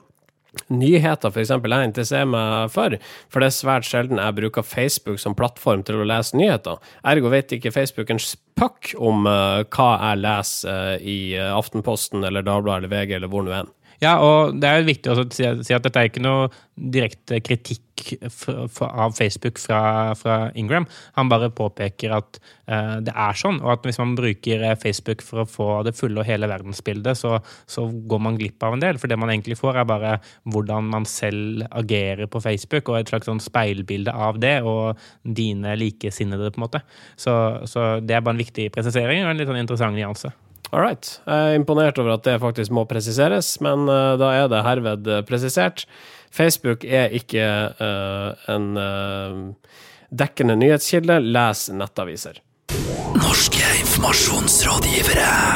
nyheter 0.70 1.30
f.eks. 1.30 1.52
jeg 1.52 1.88
interesserer 1.88 2.28
meg 2.28 2.72
for, 2.74 2.96
for 3.30 3.42
det 3.42 3.50
er 3.50 3.56
svært 3.56 3.86
sjelden 3.86 4.20
jeg 4.20 4.36
bruker 4.38 4.66
Facebook 4.66 5.20
som 5.22 5.36
plattform 5.38 5.84
til 5.86 6.00
å 6.00 6.06
lese 6.08 6.38
nyheter. 6.38 6.80
Ergo 7.06 7.30
vet 7.32 7.54
ikke 7.56 7.74
Facebook 7.74 8.10
en 8.10 8.22
spøkk 8.22 8.94
om 8.98 9.28
uh, 9.30 9.62
hva 9.70 9.90
jeg 9.94 10.22
leser 10.24 10.96
uh, 10.96 10.96
i 10.98 11.18
uh, 11.38 11.52
Aftenposten 11.54 12.26
eller 12.26 12.46
Dagbladet 12.46 12.82
eller 12.84 12.94
VG 12.96 13.16
eller 13.18 13.30
hvor 13.32 13.46
nå 13.46 13.54
enn. 13.60 13.70
Ja, 14.00 14.14
og 14.24 14.56
det 14.56 14.68
er 14.68 14.86
viktig 14.86 15.12
å 15.12 15.26
si, 15.28 15.44
at 15.44 15.84
dette 15.84 16.00
er 16.00 16.08
ikke 16.08 16.22
noe 16.24 16.48
direkte 16.80 17.42
kritikk 17.44 17.90
av 18.80 19.12
Facebook 19.12 19.60
fra, 19.60 20.14
fra 20.16 20.36
Ingram. 20.56 20.86
Han 21.18 21.28
bare 21.28 21.50
påpeker 21.52 22.14
at 22.16 22.38
uh, 22.40 22.96
det 23.04 23.12
er 23.12 23.36
sånn, 23.36 23.60
og 23.60 23.74
at 23.74 23.84
hvis 23.84 24.00
man 24.00 24.16
bruker 24.16 24.64
eh, 24.64 24.78
Facebook 24.80 25.20
for 25.24 25.42
å 25.42 25.48
få 25.48 25.68
det 25.84 25.92
fulle 25.98 26.22
og 26.22 26.28
hele 26.28 26.48
verdensbildet, 26.48 27.20
så, 27.20 27.36
så 27.68 27.84
går 27.90 28.24
man 28.24 28.40
glipp 28.40 28.64
av 28.64 28.78
en 28.78 28.84
del. 28.86 28.96
For 29.02 29.12
det 29.12 29.20
man 29.20 29.34
egentlig 29.34 29.60
får, 29.60 29.82
er 29.82 29.90
bare 29.92 30.16
hvordan 30.48 30.88
man 30.96 31.04
selv 31.04 31.66
agerer 31.68 32.30
på 32.30 32.40
Facebook, 32.40 32.88
og 32.88 33.02
et 33.02 33.12
slags 33.12 33.28
sånn 33.28 33.44
speilbilde 33.44 34.16
av 34.16 34.40
det, 34.40 34.62
og 34.64 34.96
dine 35.24 35.76
likesinnede, 35.76 36.54
på 36.54 36.62
en 36.62 36.70
måte. 36.70 36.86
Så, 37.20 37.34
så 37.68 37.90
det 38.00 38.16
er 38.16 38.24
bare 38.24 38.38
en 38.38 38.46
viktig 38.46 38.70
presisering 38.72 39.26
og 39.26 39.34
en 39.34 39.42
litt 39.42 39.50
sånn 39.50 39.60
interessant 39.60 39.98
nyanse. 39.98 40.32
All 40.70 40.84
right. 40.84 41.20
Jeg 41.26 41.50
er 41.50 41.58
imponert 41.58 41.98
over 41.98 42.14
at 42.14 42.24
det 42.26 42.38
faktisk 42.42 42.70
må 42.74 42.84
presiseres, 42.90 43.56
men 43.64 43.88
eh, 43.90 44.14
da 44.20 44.30
er 44.38 44.50
det 44.52 44.62
herved 44.66 45.10
eh, 45.10 45.24
presisert. 45.26 45.86
Facebook 46.30 46.84
er 46.86 47.10
ikke 47.10 47.42
uh, 47.74 48.52
en 48.54 48.68
uh, 48.78 49.72
dekkende 50.14 50.54
nyhetskilde. 50.60 51.16
Les 51.26 51.64
nettaviser. 51.74 52.38
Norske 53.18 53.66
informasjonsrådgivere. 53.82 55.49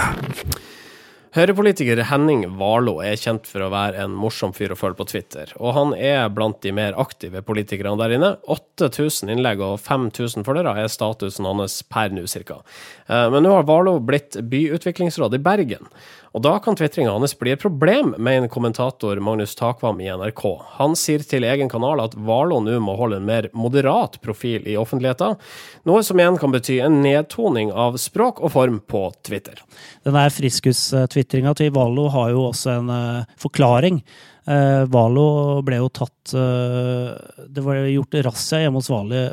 Høyrepolitiker 1.34 1.98
Henning 2.06 2.44
Warloe 2.60 3.08
er 3.08 3.16
kjent 3.18 3.48
for 3.50 3.64
å 3.64 3.70
være 3.72 4.04
en 4.04 4.12
morsom 4.14 4.52
fyr 4.54 4.70
å 4.70 4.76
følge 4.78 5.00
på 5.00 5.06
Twitter, 5.10 5.50
og 5.58 5.72
han 5.74 5.94
er 5.98 6.28
blant 6.30 6.60
de 6.62 6.70
mer 6.70 6.94
aktive 7.02 7.42
politikerne 7.42 7.98
der 7.98 8.14
inne. 8.14 8.28
8000 8.54 9.32
innlegg 9.34 9.58
og 9.66 9.80
5000 9.82 10.46
følgere 10.46 10.76
er 10.78 10.92
statusen 10.94 11.48
hans 11.50 11.80
per 11.90 12.14
nå, 12.14 12.28
cirka. 12.30 12.60
Eh, 13.08 13.26
Men 13.34 13.42
nå 13.42 13.56
har 13.56 13.66
Warloe 13.66 13.98
blitt 13.98 14.38
byutviklingsråd 14.38 15.34
i 15.34 15.42
Bergen, 15.42 15.90
og 16.34 16.42
da 16.42 16.56
kan 16.58 16.74
tvitringa 16.74 17.12
hans 17.14 17.36
bli 17.38 17.52
et 17.54 17.62
problem, 17.62 18.10
mener 18.18 18.50
kommentator 18.50 19.20
Magnus 19.22 19.54
Takvam 19.54 20.00
i 20.02 20.08
NRK. 20.10 20.42
Han 20.80 20.96
sier 20.98 21.22
til 21.22 21.46
egen 21.46 21.70
kanal 21.70 22.02
at 22.02 22.16
Valo 22.18 22.58
nå 22.64 22.74
må 22.82 22.96
holde 22.98 23.20
en 23.20 23.28
mer 23.28 23.46
moderat 23.54 24.18
profil 24.24 24.66
i 24.66 24.74
offentligheten, 24.80 25.38
noe 25.86 26.02
som 26.02 26.18
igjen 26.18 26.40
kan 26.42 26.50
bety 26.50 26.80
en 26.82 26.98
nedtoning 27.04 27.70
av 27.70 28.00
språk 28.02 28.42
og 28.42 28.50
form 28.56 28.80
på 28.90 29.06
Twitter. 29.22 29.62
Denne 30.02 30.26
der 30.26 30.34
friskusstvitringa 30.34 31.54
til 31.60 31.70
Valo 31.76 32.08
har 32.10 32.34
jo 32.34 32.48
også 32.48 32.78
en 32.80 32.90
eh, 32.90 33.36
forklaring. 33.38 34.02
Uh, 34.44 34.84
Valo 34.92 35.62
ble 35.64 35.78
jo 35.80 35.86
tatt 35.88 36.34
eh, 36.36 37.14
Det 37.48 37.62
var 37.64 37.78
gjort 37.88 38.16
razzia 38.26 38.58
hjemme 38.60 38.82
hos 38.82 38.90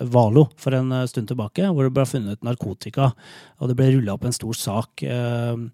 Valo 0.08 0.46
for 0.56 0.78
en 0.78 0.94
eh, 0.96 1.08
stund 1.12 1.28
tilbake, 1.28 1.66
hvor 1.68 1.84
det 1.84 1.92
ble 1.98 2.06
funnet 2.08 2.48
narkotika. 2.48 3.10
Og 3.60 3.68
det 3.68 3.76
ble 3.76 3.90
rulla 3.98 4.16
opp 4.16 4.30
en 4.30 4.38
stor 4.38 4.56
sak. 4.56 5.04
eh, 5.04 5.66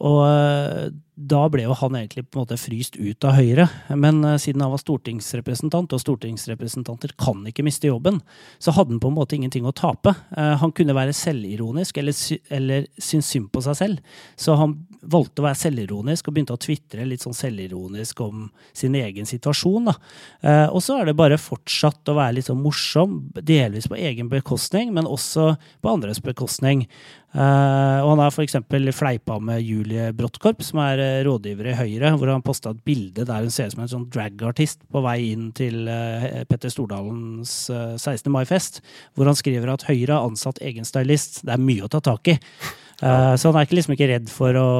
og 0.00 0.18
eh, 0.30 0.90
da 1.18 1.40
ble 1.50 1.64
jo 1.64 1.74
han 1.74 1.96
egentlig 1.98 2.28
på 2.28 2.38
en 2.38 2.44
måte 2.44 2.56
fryst 2.60 2.94
ut 2.94 3.24
av 3.26 3.34
Høyre. 3.34 3.64
Men 3.98 4.20
eh, 4.22 4.36
siden 4.38 4.62
han 4.62 4.70
var 4.70 4.78
stortingsrepresentant, 4.78 5.92
og 5.96 6.02
stortingsrepresentanter 6.02 7.14
kan 7.18 7.42
ikke 7.50 7.64
miste 7.66 7.90
jobben, 7.90 8.20
så 8.62 8.74
hadde 8.76 8.94
han 8.94 9.02
på 9.02 9.10
en 9.10 9.16
måte 9.16 9.34
ingenting 9.34 9.66
å 9.66 9.74
tape. 9.74 10.14
Eh, 10.36 10.54
Han 10.62 10.72
kunne 10.76 10.94
være 10.94 11.16
selvironisk 11.16 11.98
eller, 11.98 12.14
eller 12.54 12.86
synes 13.02 13.32
synd 13.34 13.50
på 13.50 13.64
seg 13.66 13.78
selv. 13.80 14.14
Så 14.38 14.54
han 14.60 14.76
valgte 15.02 15.42
å 15.42 15.48
være 15.48 15.58
selvironisk 15.58 16.28
og 16.28 16.36
begynte 16.36 16.54
å 16.54 16.62
tvitre 16.62 17.06
litt 17.08 17.24
sånn 17.26 17.36
selvironisk 17.36 18.22
om 18.22 18.46
sin 18.76 18.94
egen 18.98 19.26
situasjon. 19.26 19.90
Da. 19.90 19.96
Eh, 20.42 20.66
Og 20.68 20.84
så 20.86 21.00
er 21.00 21.10
det 21.10 21.18
bare 21.18 21.40
fortsatt 21.40 22.12
å 22.12 22.18
være 22.20 22.38
litt 22.38 22.50
sånn 22.50 22.62
morsom, 22.62 23.24
delvis 23.34 23.90
på 23.90 23.98
egen 23.98 24.30
bekostning, 24.30 24.94
men 24.94 25.10
også 25.10 25.56
på 25.82 25.90
andres 25.90 26.22
bekostning. 26.22 26.86
Og 27.28 28.06
han 28.08 28.20
har 28.22 28.32
f.eks. 28.32 28.56
fleipa 28.96 29.36
med 29.38 29.60
Julie 29.60 30.14
Bråttkorp, 30.16 30.62
som 30.64 30.80
er 30.80 31.02
eh, 31.08 31.20
rådgiver 31.26 31.70
i 31.72 31.76
Høyre, 31.78 32.12
hvor 32.20 32.30
han 32.32 32.44
posta 32.46 32.70
et 32.76 32.82
bilde 32.86 33.24
der 33.28 33.44
hun 33.46 33.50
ser 33.54 33.66
ut 33.70 33.74
som 33.76 33.82
en 33.86 33.90
sånn 33.94 34.08
dragartist 34.14 34.84
på 34.92 35.02
vei 35.04 35.30
inn 35.32 35.48
til 35.56 35.88
eh, 35.88 36.42
Petter 36.48 36.70
Stordalens 36.72 37.54
eh, 37.72 37.94
16. 37.96 38.28
mai-fest, 38.34 38.82
hvor 39.16 39.26
han 39.32 39.38
skriver 39.38 39.72
at 39.72 39.86
Høyre 39.88 40.18
har 40.18 40.28
ansatt 40.28 40.60
egen 40.62 40.84
stylist. 40.88 41.40
Det 41.48 41.56
er 41.56 41.64
mye 41.64 41.88
å 41.88 41.90
ta 41.96 42.04
tak 42.12 42.34
i. 42.34 42.38
Eh, 42.98 43.34
Så 43.38 43.52
han 43.52 43.60
er 43.60 43.70
liksom 43.70 43.92
ikke 43.94 44.08
redd 44.10 44.26
for 44.26 44.56
å 44.58 44.70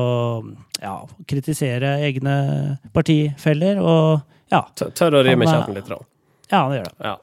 ja, 0.82 0.96
kritisere 1.30 1.92
egne 2.02 2.32
partifeller, 2.90 3.78
og 3.78 4.24
ja, 4.50 4.64
Tør- 4.74 5.14
å 5.14 5.22
Han 5.22 5.42
er- 5.44 5.46
kjeften 5.52 5.76
litt. 5.76 5.86
Rann. 5.92 6.02
Ja 6.52 6.60
det 6.70 6.78
gjør 6.78 6.88
det. 6.90 6.96
Ja. 7.04 7.14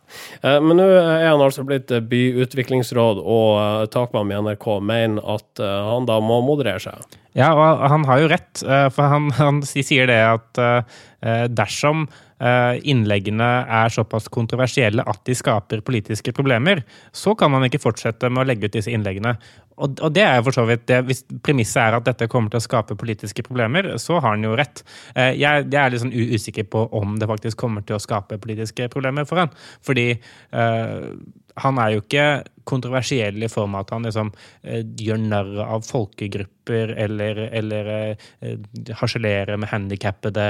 Eh, 0.42 0.60
Men 0.62 0.80
nå 0.82 0.88
er 0.96 1.28
han 1.30 1.42
altså 1.44 1.66
blitt 1.68 1.92
eh, 1.92 2.04
byutviklingsråd, 2.06 3.22
og 3.22 3.90
takmann 3.90 4.30
Takvam 4.30 4.34
i 4.34 4.40
NRK 4.42 4.68
mener 4.86 5.32
at 5.36 5.64
eh, 5.64 5.80
han 5.92 6.08
da 6.10 6.20
må 6.24 6.42
moderere 6.46 6.82
seg. 6.84 7.18
Ja, 7.36 7.50
og 7.52 7.82
han 7.92 8.06
har 8.08 8.22
jo 8.24 8.30
rett, 8.32 8.62
eh, 8.64 8.88
for 8.96 9.12
han, 9.12 9.32
han 9.36 9.64
sier 9.68 10.08
det 10.08 10.22
at 10.24 10.62
eh, 10.62 11.48
dersom 11.52 12.06
eh, 12.08 12.22
innleggene 12.36 13.46
er 13.72 13.94
såpass 13.94 14.26
kontroversielle 14.28 15.06
at 15.08 15.22
de 15.24 15.36
skaper 15.38 15.80
politiske 15.88 16.34
problemer, 16.36 16.82
så 17.16 17.32
kan 17.40 17.54
man 17.54 17.64
ikke 17.64 17.80
fortsette 17.80 18.28
med 18.28 18.44
å 18.44 18.50
legge 18.50 18.68
ut 18.68 18.76
disse 18.76 18.92
innleggene. 18.92 19.38
Og, 19.76 20.12
det 20.16 20.24
er 20.24 20.42
for 20.44 20.56
så 20.56 20.64
vidt 20.68 20.86
det, 20.88 21.02
Hvis 21.08 21.24
premisset 21.44 21.82
er 21.84 21.98
at 21.98 22.06
dette 22.08 22.30
kommer 22.32 22.52
til 22.52 22.62
å 22.62 22.64
skape 22.66 22.96
politiske 23.00 23.44
problemer, 23.44 23.96
så 24.02 24.20
har 24.22 24.36
han 24.36 24.46
jo 24.48 24.56
rett. 24.56 24.84
Eh, 25.16 25.34
Jeg, 25.36 25.68
er 25.72 25.92
litt 25.92 26.04
sånn 26.04 26.16
usikker 26.16 26.68
på 26.72 26.86
om 26.96 27.18
det 27.20 27.28
faktisk 27.30 27.60
kommer 27.60 27.84
til 27.84 27.98
å 27.98 28.04
skape 28.04 28.40
politiske 28.42 28.88
problemer 28.94 29.28
for 29.28 29.44
han. 29.44 29.52
Fordi 29.86 30.08
eh, 30.16 31.10
han 31.64 31.80
er 31.80 31.96
jo 31.96 32.04
ikke 32.04 32.28
kontroversiell 32.66 33.44
i 33.46 33.50
form 33.52 33.76
av 33.78 33.86
at 33.86 33.94
han 33.94 34.08
liksom 34.08 34.32
eh, 34.66 34.82
gjør 35.06 35.22
narr 35.22 35.52
av 35.64 35.86
folkegrupper 35.86 36.96
eller, 37.06 37.42
eller 37.54 37.90
eh, 37.94 38.24
harselerer 39.00 39.60
med 39.62 39.70
handikappede. 39.70 40.46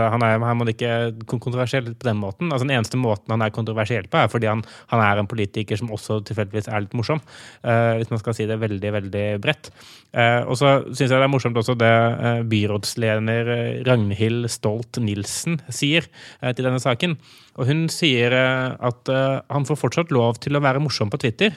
Han, 0.00 0.24
er, 0.26 0.42
han 0.42 0.72
ikke 0.72 0.94
kontroversiell 1.30 1.92
på 1.94 2.08
den 2.08 2.18
måten. 2.20 2.50
Altså, 2.50 2.66
den 2.66 2.74
eneste 2.74 2.98
måten 3.00 3.30
han 3.36 3.46
er 3.46 3.54
kontroversiell 3.54 4.10
på, 4.10 4.18
er 4.18 4.32
fordi 4.32 4.50
han, 4.50 4.64
han 4.90 5.04
er 5.04 5.22
en 5.22 5.30
politiker 5.30 5.78
som 5.78 5.92
også 5.94 6.20
tilfeldigvis 6.28 6.68
er 6.68 6.84
litt 6.84 6.96
morsom. 6.98 7.22
eh, 7.62 8.00
hvis 8.00 8.10
man 8.10 8.22
skal 8.22 8.36
si 8.36 8.48
det 8.50 8.58
veldig, 8.60 8.92
veldig 8.98 9.26
bredt. 9.42 9.70
Eh, 10.10 10.42
og 10.42 10.58
så 10.58 10.80
syns 10.90 11.06
jeg 11.06 11.14
det 11.14 11.22
er 11.22 11.30
morsomt 11.30 11.60
også 11.60 11.78
det 11.78 11.92
eh, 11.92 12.42
byrådsleder 12.50 13.52
eh, 13.54 13.82
Ragnhild 13.86 14.50
Stolt-Nielsen 14.50 15.60
sier 15.70 16.10
eh, 16.42 16.50
til 16.50 16.66
denne 16.66 16.82
saken. 16.82 17.14
Og 17.60 17.68
hun 17.68 17.84
sier 17.92 18.32
eh, 18.32 18.74
at 18.88 19.10
eh, 19.12 19.40
han 19.52 19.66
får 19.68 19.76
fortsatt 19.82 20.12
lov 20.16 20.38
til 20.40 20.56
å 20.56 20.62
være 20.64 20.80
morsom 20.80 21.10
på 21.12 21.18
Twitter. 21.20 21.56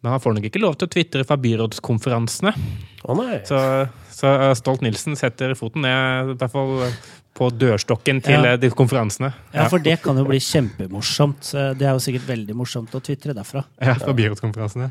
Men 0.00 0.14
han 0.14 0.20
får 0.22 0.36
nok 0.38 0.46
ikke 0.48 0.60
lov 0.62 0.76
til 0.80 0.86
å 0.88 0.92
tvitre 0.94 1.24
fra 1.28 1.36
byrådskonferansene. 1.42 2.52
Å 3.04 3.16
nei. 3.18 3.40
Så, 3.48 3.58
så 4.14 4.30
eh, 4.30 4.52
Stolt-Nielsen 4.56 5.18
setter 5.18 5.52
foten 5.58 5.82
ned, 5.84 6.30
i 6.36 6.38
hvert 6.40 6.54
fall 6.54 6.76
på 7.40 7.48
dørstokken 7.54 8.22
til 8.24 8.46
Ja. 8.46 8.54
de 8.60 8.70
konferansene. 8.74 9.32
Ja, 9.54 9.66
for 9.70 9.82
det 9.82 9.98
kan 10.04 10.18
jo 10.18 10.24
bli 10.28 10.38
kjempemorsomt. 10.44 11.52
Det 11.78 11.86
er 11.86 11.94
jo 11.98 12.02
sikkert 12.02 12.26
veldig 12.30 12.56
morsomt 12.58 12.94
å 12.96 13.00
tvitre 13.02 13.34
derfra. 13.36 13.62
Ja, 13.80 13.94
fra 14.00 14.14
byrådskonferansene. 14.16 14.90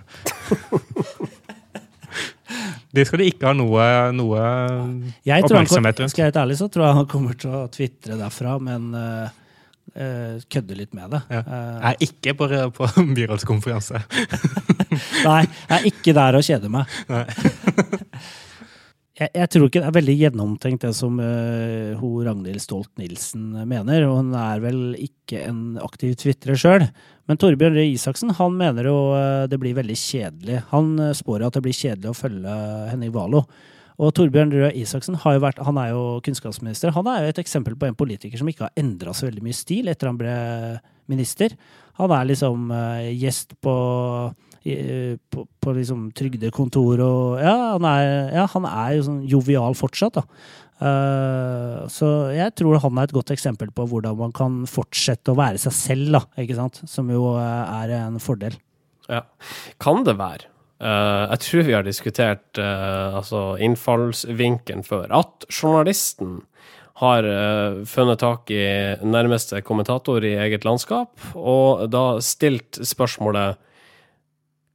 Det 2.89 3.03
skal 3.05 3.21
de 3.21 3.27
ikke 3.29 3.45
ha 3.51 3.53
noe, 3.53 3.83
noe 4.17 4.39
Jeg 5.27 5.45
oppmerksomhet 5.45 5.99
rundt. 6.01 6.11
skal 6.13 6.25
jeg 6.25 6.33
være 6.33 6.41
ærlig, 6.47 6.55
så 6.57 6.67
tror 6.73 6.87
jeg 6.87 6.97
han 6.97 7.09
kommer 7.11 7.35
til 7.37 7.51
å 7.53 7.67
tvitre 7.69 8.17
derfra, 8.17 8.55
men 8.65 8.87
uh, 8.97 9.29
kødde 10.50 10.77
litt 10.77 10.93
med 10.98 11.15
det. 11.15 11.22
Ja. 11.34 11.39
Eh, 11.39 11.79
Jeg 11.79 11.89
er 11.89 12.03
ikke 12.10 12.36
på, 12.39 12.50
på 12.77 12.89
byrådskonferanse. 13.17 14.01
nei, 15.27 15.41
jeg 15.46 15.75
er 15.79 15.89
ikke 15.93 16.15
der 16.17 16.39
og 16.39 16.46
kjeder 16.46 16.72
meg. 16.74 17.00
Jeg, 19.19 19.34
jeg 19.36 19.50
tror 19.51 19.65
ikke 19.67 19.81
det 19.81 19.88
er 19.89 19.96
veldig 19.98 20.13
gjennomtenkt 20.15 20.84
det 20.86 20.93
som 20.96 21.17
uh, 21.19 21.98
hun 22.00 22.22
Ragnhild 22.24 22.62
Stolt-Nielsen 22.63 23.50
mener. 23.67 24.05
og 24.08 24.22
Hun 24.22 24.29
er 24.39 24.62
vel 24.63 24.77
ikke 24.96 25.41
en 25.43 25.75
aktiv 25.84 26.13
tvitrer 26.22 26.55
sjøl. 26.60 26.86
Men 27.27 27.39
Torbjørn 27.41 27.75
Røe 27.75 27.89
Isaksen 27.91 28.31
han 28.38 28.55
mener 28.55 28.88
jo 28.88 28.96
uh, 29.12 29.43
det 29.51 29.60
blir 29.60 29.75
veldig 29.75 29.98
kjedelig. 30.00 30.62
Han 30.72 30.93
uh, 31.03 31.12
spår 31.17 31.43
at 31.50 31.58
det 31.60 31.65
blir 31.67 31.75
kjedelig 31.75 32.13
å 32.13 32.15
følge 32.15 32.55
Henning 32.93 33.12
Valo. 33.12 33.43
Og 33.99 34.13
Torbjørn 34.15 34.53
Røe 34.55 34.69
Isaksen 34.79 35.17
jo 35.19 35.41
vært, 35.43 35.59
han 35.65 35.79
er 35.81 35.91
jo 35.91 36.03
kunnskapsminister. 36.23 36.93
Han 36.95 37.07
er 37.11 37.25
jo 37.25 37.33
et 37.33 37.41
eksempel 37.41 37.75
på 37.75 37.89
en 37.89 37.97
politiker 37.99 38.39
som 38.39 38.47
ikke 38.47 38.69
har 38.69 38.79
endra 38.79 39.11
så 39.15 39.27
veldig 39.27 39.43
mye 39.43 39.57
stil 39.57 39.91
etter 39.91 40.07
han 40.07 40.19
ble 40.19 40.35
minister. 41.11 41.55
Han 41.99 42.13
er 42.15 42.29
liksom 42.29 42.69
uh, 42.71 43.09
gjest 43.11 43.57
på, 43.59 43.73
uh, 44.31 45.13
på, 45.19 45.43
på 45.59 45.73
liksom 45.75 46.05
trygdekontor 46.15 47.03
og 47.03 47.43
ja 47.43 47.55
han, 47.73 47.87
er, 47.89 48.11
ja, 48.37 48.45
han 48.53 48.67
er 48.69 48.95
jo 48.95 49.05
sånn 49.09 49.21
jovial 49.27 49.75
fortsatt, 49.77 50.21
da. 50.21 50.25
Uh, 50.79 51.83
så 51.91 52.07
jeg 52.31 52.53
tror 52.55 52.79
han 52.79 53.01
er 53.01 53.09
et 53.09 53.15
godt 53.17 53.33
eksempel 53.35 53.73
på 53.75 53.83
hvordan 53.91 54.15
man 54.21 54.31
kan 54.31 54.61
fortsette 54.69 55.33
å 55.33 55.39
være 55.41 55.59
seg 55.59 55.75
selv, 55.75 56.13
da. 56.15 56.23
Ikke 56.39 56.55
sant? 56.55 56.79
Som 56.87 57.11
jo 57.11 57.33
er 57.35 57.97
en 57.99 58.15
fordel. 58.23 58.55
Ja. 59.09 59.25
Kan 59.81 60.05
det 60.07 60.15
være 60.21 60.47
eh, 60.81 61.24
Jeg 61.29 61.39
tror 61.45 61.67
vi 61.67 61.75
har 61.77 61.88
diskutert 61.88 62.59
uh, 62.62 63.17
altså 63.19 63.57
innfallsvinkelen 63.59 64.83
før. 64.88 65.07
At 65.12 65.48
journalisten 65.51 66.41
har 67.00 67.24
uh, 67.24 67.86
funnet 67.88 68.19
tak 68.19 68.51
i 68.51 68.65
nærmeste 69.03 69.62
kommentator 69.63 70.25
i 70.25 70.36
eget 70.39 70.67
landskap, 70.67 71.15
og 71.36 71.88
da 71.91 72.19
stilt 72.24 72.81
spørsmålet 72.83 73.59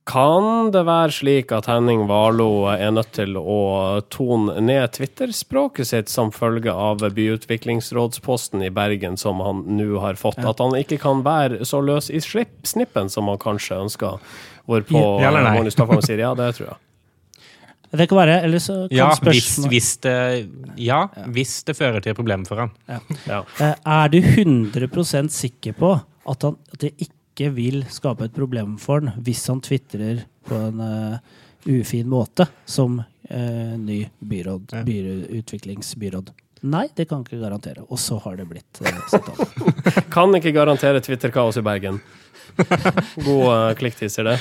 Kan 0.04 0.68
det 0.68 0.82
være 0.84 1.12
slik 1.16 1.52
at 1.56 1.64
Henning 1.64 2.02
Valo 2.08 2.66
er 2.68 2.90
nødt 2.92 3.14
til 3.16 3.38
å 3.40 4.02
tone 4.12 4.60
ned 4.60 4.92
Twitter-språket 4.92 5.88
sitt 5.88 6.12
som 6.12 6.32
følge 6.32 6.72
av 6.72 7.00
byutviklingsrådsposten 7.00 8.66
i 8.66 8.68
Bergen 8.68 9.16
som 9.16 9.40
han 9.40 9.62
nå 9.78 10.02
har 10.04 10.20
fått? 10.20 10.44
At 10.44 10.60
han 10.60 10.76
ikke 10.76 11.00
kan 11.00 11.24
være 11.24 11.64
så 11.64 11.80
løs 11.80 12.10
i 12.12 12.20
snippen 12.20 13.08
som 13.08 13.32
han 13.32 13.40
kanskje 13.40 13.80
ønsker? 13.80 14.20
Hvorpå 14.66 15.00
Ja 15.22 15.28
eller 15.28 15.44
nei? 15.44 15.54
Magnus 15.58 15.76
Staffan 15.76 16.02
sier 16.04 16.22
ja, 16.24 16.34
det 16.38 16.50
tror 16.56 16.70
jeg. 16.72 16.80
Det 17.94 18.08
kan 18.10 18.18
være, 18.18 18.38
eller 18.42 18.58
så 18.58 18.74
kan 18.88 18.96
Ja, 18.96 19.08
hvis, 19.12 19.20
spørsmål 19.22 19.70
hvis, 19.70 19.88
det, 20.02 20.14
ja, 20.82 21.00
hvis 21.30 21.52
det 21.68 21.76
fører 21.78 22.02
til 22.02 22.16
problemer 22.18 22.48
for 22.48 22.64
han. 22.64 22.72
Ja. 23.28 23.42
Eh, 23.62 23.74
Er 23.86 24.08
du 24.10 24.18
100% 24.18 25.30
sikker 25.30 25.76
på 25.78 25.92
at, 25.94 26.42
han, 26.42 26.56
at 26.72 26.80
det 26.82 26.90
ikke 27.06 27.52
vil 27.54 27.84
skape 27.90 28.26
et 28.26 28.34
problem 28.34 28.78
for 28.82 28.98
han 29.04 29.22
hvis 29.22 29.44
han 29.46 29.62
tvitrer 29.62 30.24
på 30.48 30.58
en 30.58 30.80
uh, 30.82 31.18
ufin 31.70 32.08
måte 32.10 32.48
som 32.66 32.98
uh, 32.98 33.76
ny 33.78 34.00
byråd, 34.18 34.74
Ja. 34.74 34.82
byutviklingsbyråd? 34.82 36.32
Nei, 36.64 36.86
det 36.96 37.06
kan 37.10 37.22
ikke 37.22 37.38
garantere. 37.42 37.84
Og 37.92 37.98
så 38.00 38.18
har 38.24 38.36
det 38.40 38.46
blitt 38.48 38.80
uh, 38.80 38.90
sitat. 39.12 39.54
Kan 40.14 40.32
ikke 40.34 40.52
garantere 40.56 41.00
Twitter-kaos 41.04 41.58
i 41.60 41.64
Bergen. 41.64 42.00
God 43.26 43.76
klikktiser, 43.78 44.24
det. 44.28 44.38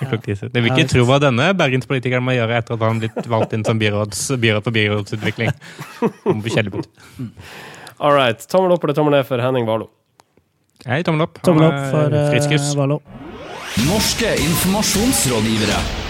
det. 0.00 0.48
Det 0.52 0.62
vil 0.62 0.72
ikke 0.72 0.88
tro 0.90 1.04
hva 1.08 1.18
denne 1.22 1.50
bergenspolitikeren 1.56 2.24
må 2.24 2.36
gjøre 2.36 2.60
etter 2.60 2.76
at 2.76 2.86
han 2.86 3.02
blitt 3.02 3.28
valgt 3.30 3.52
inn 3.56 3.66
som 3.66 3.80
byråds, 3.80 4.26
byråd 4.40 4.64
for 4.66 4.76
byrådsutvikling. 4.76 5.52
Om. 6.24 6.40
All 7.98 8.16
right. 8.16 8.40
Tommel 8.48 8.74
opp 8.74 8.84
eller 8.84 8.96
tommel 8.96 9.18
ned 9.18 9.28
for 9.28 9.42
Henning 9.44 9.68
Warlo? 9.68 9.90
Hei, 10.84 11.02
tommel 11.06 11.28
opp. 11.28 11.42
Tommel 11.44 11.68
opp 11.68 11.78
for 11.92 12.16
uh. 12.16 12.72
Valo. 12.80 13.00
Norske 13.88 14.34
informasjonsrådgivere. 14.48 16.03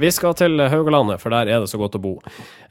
Vi 0.00 0.08
skal 0.08 0.32
til 0.32 0.56
Haugalandet, 0.72 1.20
for 1.20 1.32
der 1.34 1.50
er 1.50 1.60
det 1.60 1.68
så 1.68 1.76
godt 1.80 1.98
å 1.98 2.00
bo. 2.00 2.14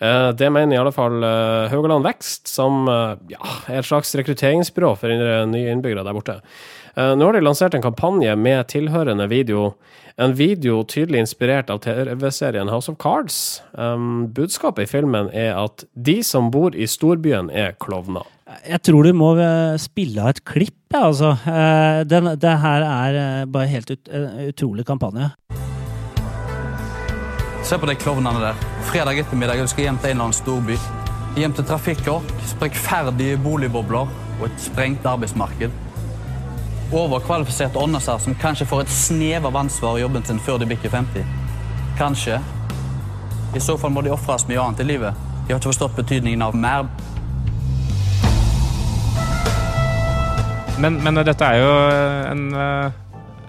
Eh, 0.02 0.32
det 0.34 0.50
mener 0.50 0.74
i 0.74 0.80
alle 0.82 0.94
fall 0.96 1.22
eh, 1.22 1.70
Haugaland 1.70 2.08
Vekst, 2.08 2.50
som 2.50 2.90
eh, 2.90 3.20
ja, 3.36 3.52
er 3.70 3.84
et 3.84 3.90
slags 3.90 4.16
rekrutteringsbyrå 4.18 4.96
for 4.98 5.14
nye 5.52 5.70
innbyggere 5.70 6.06
der 6.08 6.18
borte. 6.18 6.40
Nå 7.00 7.22
har 7.22 7.38
de 7.38 7.40
lansert 7.46 7.76
en 7.78 7.84
kampanje 7.86 8.34
med 8.36 8.66
tilhørende 8.74 9.30
video. 9.32 9.70
En 10.20 10.34
video 10.36 10.82
tydelig 10.90 11.22
inspirert 11.22 11.70
av 11.72 11.80
TV-serien 11.86 12.68
House 12.68 12.92
of 12.92 12.98
Cards. 13.00 13.38
Budskapet 14.36 14.90
i 14.90 14.90
filmen 14.90 15.30
er 15.32 15.54
at 15.62 15.86
de 15.94 16.18
som 16.28 16.50
bor 16.52 16.76
i 16.76 16.90
storbyen, 16.90 17.54
er 17.54 17.78
klovner. 17.80 18.28
Jeg 18.68 18.84
tror 18.90 19.08
du 19.08 19.14
må 19.16 19.32
spille 19.80 20.26
av 20.26 20.34
et 20.34 20.44
klipp, 20.44 20.82
ja, 20.92 21.06
altså. 21.06 21.38
Den, 22.10 22.34
det 22.42 22.60
her 22.66 22.90
er 22.90 23.48
bare 23.54 23.72
helt 23.78 23.96
ut, 23.96 24.16
utrolig 24.50 24.90
kampanje. 24.90 25.30
Se 27.70 27.78
på 27.78 27.86
de 27.86 27.94
klovnene 27.96 28.40
der. 28.42 28.54
Fredag 28.82 29.20
ettermiddag 29.22 29.60
du 29.62 29.68
skal 29.70 29.84
hjem 29.84 29.98
til 30.02 30.10
en 30.10 30.16
eller 30.16 30.26
annen 30.26 30.34
storby. 30.34 30.78
Hjem 31.38 31.52
til 31.54 31.66
trafikkork, 31.70 32.32
sprekkferdige 32.50 33.36
boligbobler 33.44 34.10
og 34.40 34.46
et 34.48 34.64
sprengt 34.64 35.04
arbeidsmarked. 35.06 35.76
Overkvalifiserte 36.98 37.78
åndeser 37.78 38.18
som 38.24 38.34
kanskje 38.42 38.66
får 38.72 38.82
et 38.88 38.94
snev 38.96 39.46
av 39.46 39.60
ansvar 39.62 40.00
i 40.00 40.02
jobben 40.02 40.26
sin 40.26 40.42
før 40.42 40.58
de 40.58 40.66
bikker 40.72 40.90
50. 40.90 41.30
Kanskje. 42.00 42.40
I 43.54 43.62
så 43.62 43.76
fall 43.78 43.94
må 43.94 44.02
de 44.02 44.16
ofres 44.16 44.48
mye 44.50 44.64
annet 44.64 44.82
i 44.82 44.88
livet. 44.90 45.22
De 45.46 45.54
har 45.54 45.62
ikke 45.62 45.70
forstått 45.70 46.00
betydningen 46.02 46.42
av 46.42 46.58
mer. 46.58 46.90
Men, 50.82 50.98
men 51.06 51.22
dette 51.22 51.46
er 51.46 51.62
jo 51.62 51.70
en, 52.32 52.44
eh, 52.50 53.00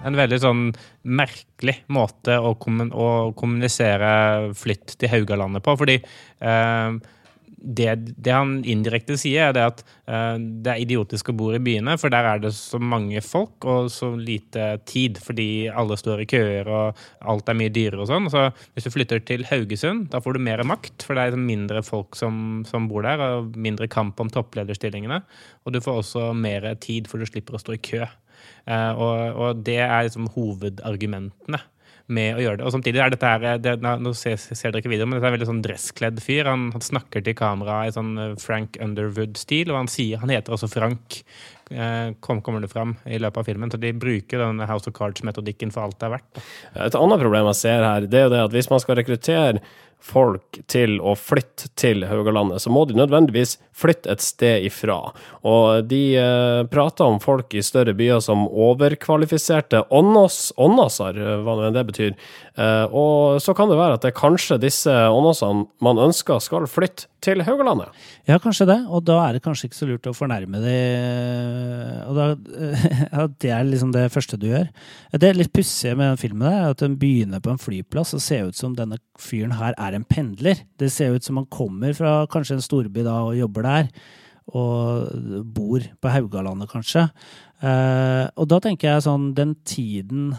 en 0.05 0.17
veldig 0.17 0.41
sånn 0.41 0.67
merkelig 1.03 1.79
måte 1.93 2.37
å, 2.39 2.55
kommun 2.61 2.91
å 2.93 3.31
kommunisere 3.37 4.51
flytt 4.57 4.97
til 4.97 5.11
Haugalandet 5.13 5.65
på. 5.65 5.75
Fordi 5.79 5.97
eh, 6.01 7.01
det, 7.61 7.95
det 8.17 8.33
han 8.33 8.53
indirekte 8.65 9.15
sier, 9.19 9.51
er 9.51 9.67
at 9.69 9.83
eh, 10.09 10.37
det 10.39 10.71
er 10.73 10.81
idiotisk 10.81 11.29
å 11.29 11.35
bo 11.37 11.51
i 11.53 11.61
byene, 11.61 11.93
for 12.01 12.13
der 12.13 12.27
er 12.27 12.41
det 12.41 12.53
så 12.57 12.79
mange 12.81 13.21
folk 13.25 13.67
og 13.69 13.91
så 13.93 14.11
lite 14.17 14.73
tid, 14.89 15.19
fordi 15.21 15.69
alle 15.69 15.97
står 15.99 16.23
i 16.23 16.29
køer 16.31 16.71
og 16.71 17.03
alt 17.21 17.51
er 17.51 17.59
mye 17.59 17.73
dyrere 17.73 18.01
og 18.01 18.09
sånn. 18.09 18.31
Så 18.33 18.47
hvis 18.73 18.87
du 18.87 18.93
flytter 18.93 19.21
til 19.27 19.45
Haugesund, 19.49 20.09
da 20.13 20.23
får 20.23 20.37
du 20.37 20.45
mer 20.47 20.65
makt, 20.67 21.05
for 21.05 21.17
det 21.17 21.29
er 21.29 21.45
mindre 21.51 21.85
folk 21.85 22.17
som, 22.19 22.63
som 22.69 22.89
bor 22.89 23.05
der, 23.05 23.21
og 23.21 23.53
mindre 23.61 23.89
kamp 23.91 24.19
om 24.21 24.31
topplederstillingene. 24.33 25.21
Og 25.65 25.75
du 25.75 25.81
får 25.83 26.01
også 26.01 26.31
mer 26.37 26.65
tid, 26.81 27.09
for 27.11 27.21
du 27.21 27.29
slipper 27.29 27.57
å 27.57 27.61
stå 27.61 27.77
i 27.77 27.83
kø. 27.91 28.09
Eh, 28.65 28.91
og, 28.95 29.37
og 29.41 29.61
det 29.67 29.79
er 29.83 30.07
liksom 30.07 30.29
hovedargumentene 30.35 31.61
med 32.11 32.35
å 32.35 32.41
gjøre 32.43 32.59
det. 32.59 32.65
Og 32.67 32.73
samtidig 32.75 32.99
er 32.99 33.13
dette 33.13 33.29
her 33.29 33.61
det, 33.61 33.75
Nå 33.79 34.11
ser, 34.17 34.35
ser 34.41 34.73
dere 34.73 34.81
ikke 34.81 34.91
videoen, 34.91 35.11
men 35.13 35.19
dette 35.19 35.29
er 35.29 35.31
en 35.31 35.37
veldig 35.37 35.47
sånn 35.51 35.63
dresskledd 35.63 36.19
fyr. 36.23 36.49
Han, 36.49 36.67
han 36.75 36.83
snakker 36.83 37.23
til 37.23 37.37
kamera 37.39 37.85
i 37.87 37.93
sånn 37.95 38.11
eh, 38.19 38.33
Frank 38.41 38.79
Underwood-stil, 38.83 39.71
og 39.71 39.83
han 39.83 39.91
sier 39.91 40.21
Han 40.23 40.33
heter 40.33 40.57
også 40.57 40.69
Frank. 40.71 41.21
eh, 41.71 42.09
Kom, 42.19 42.41
kommer 42.43 42.63
det 42.65 42.71
fram 42.73 42.97
i 43.05 43.21
løpet 43.21 43.43
av 43.43 43.47
filmen. 43.47 43.71
Så 43.71 43.79
de 43.79 43.93
bruker 43.95 44.43
denne 44.43 44.67
House 44.67 44.89
of 44.91 44.97
Cards-metodikken 44.97 45.71
for 45.71 45.87
alt 45.87 45.99
det 46.01 46.09
er 46.09 46.15
verdt. 46.17 46.43
Et 46.89 46.99
annet 46.99 47.23
problem 47.23 47.47
jeg 47.53 47.61
ser 47.61 47.87
her, 47.87 48.09
det 48.11 48.19
er 48.19 48.27
jo 48.27 48.35
det 48.35 48.43
at 48.49 48.57
hvis 48.59 48.71
man 48.73 48.83
skal 48.83 48.99
rekruttere 48.99 49.63
folk 50.01 50.59
til 50.71 50.97
å 50.99 51.13
flytte 51.17 51.69
til 51.79 52.05
Haugalandet, 52.09 52.63
så 52.63 52.71
må 52.73 52.83
de 52.89 52.97
nødvendigvis 52.97 53.57
flytte 53.77 54.11
et 54.11 54.23
sted 54.23 54.65
ifra. 54.67 54.97
Og 55.47 55.85
de 55.89 56.01
eh, 56.19 56.61
prater 56.71 57.07
om 57.07 57.21
folk 57.23 57.53
i 57.53 57.63
større 57.65 57.93
byer 57.97 58.21
som 58.23 58.47
overkvalifiserte 58.49 59.83
åndåser, 59.93 61.21
eh, 61.21 61.37
hva 61.45 61.57
nå 61.59 61.71
det 61.75 61.85
betyr. 61.91 62.15
Eh, 62.59 62.85
og 62.91 63.39
så 63.39 63.53
kan 63.55 63.69
det 63.71 63.77
være 63.79 63.95
at 63.95 64.03
det 64.03 64.09
er 64.11 64.17
kanskje 64.17 64.57
disse 64.59 64.91
åndåsene 64.91 65.69
man 65.83 66.01
ønsker 66.03 66.41
skal 66.43 66.67
flytte 66.67 67.07
til 67.23 67.43
Haugalandet. 67.47 67.93
Ja, 68.27 68.39
kanskje 68.43 68.67
det. 68.67 68.77
Og 68.91 69.05
da 69.07 69.19
er 69.23 69.37
det 69.37 69.43
kanskje 69.45 69.69
ikke 69.69 69.77
så 69.77 69.87
lurt 69.87 70.09
å 70.09 70.15
fornærme 70.15 70.59
de 70.63 70.75
Og 72.09 72.17
da, 72.17 72.25
ja, 73.13 73.27
det 73.43 73.53
er 73.55 73.67
liksom 73.69 73.93
det 73.95 74.09
første 74.11 74.39
du 74.41 74.49
gjør. 74.49 74.67
Det 75.15 75.29
er 75.29 75.39
litt 75.39 75.53
pussige 75.55 75.95
med 75.95 76.11
den 76.11 76.21
filmen, 76.21 76.47
der, 76.49 76.73
at 76.75 76.83
den 76.83 76.99
begynner 76.99 77.43
på 77.43 77.53
en 77.53 77.61
flyplass 77.61 78.15
og 78.17 78.25
ser 78.25 78.49
ut 78.49 78.59
som 78.59 78.75
denne 78.75 78.99
fyren 79.21 79.55
her 79.55 79.77
er 79.79 79.95
en 79.95 80.07
pendler. 80.07 80.65
Det 80.81 80.91
ser 80.91 81.15
ut 81.15 81.23
som 81.23 81.39
han 81.39 81.47
kommer 81.53 81.95
fra 81.95 82.25
kanskje 82.31 82.59
en 82.59 82.65
storby 82.65 83.05
da 83.07 83.21
og 83.29 83.39
jobber 83.39 83.69
der. 83.69 83.93
Og 84.51 85.43
bor 85.55 85.83
på 86.01 86.11
Haugalandet, 86.11 86.67
kanskje. 86.73 87.07
Eh, 87.61 88.25
og 88.35 88.47
da 88.49 88.57
tenker 88.57 88.89
jeg 88.89 89.03
sånn 89.05 89.27
Den 89.37 89.53
tiden 89.69 90.31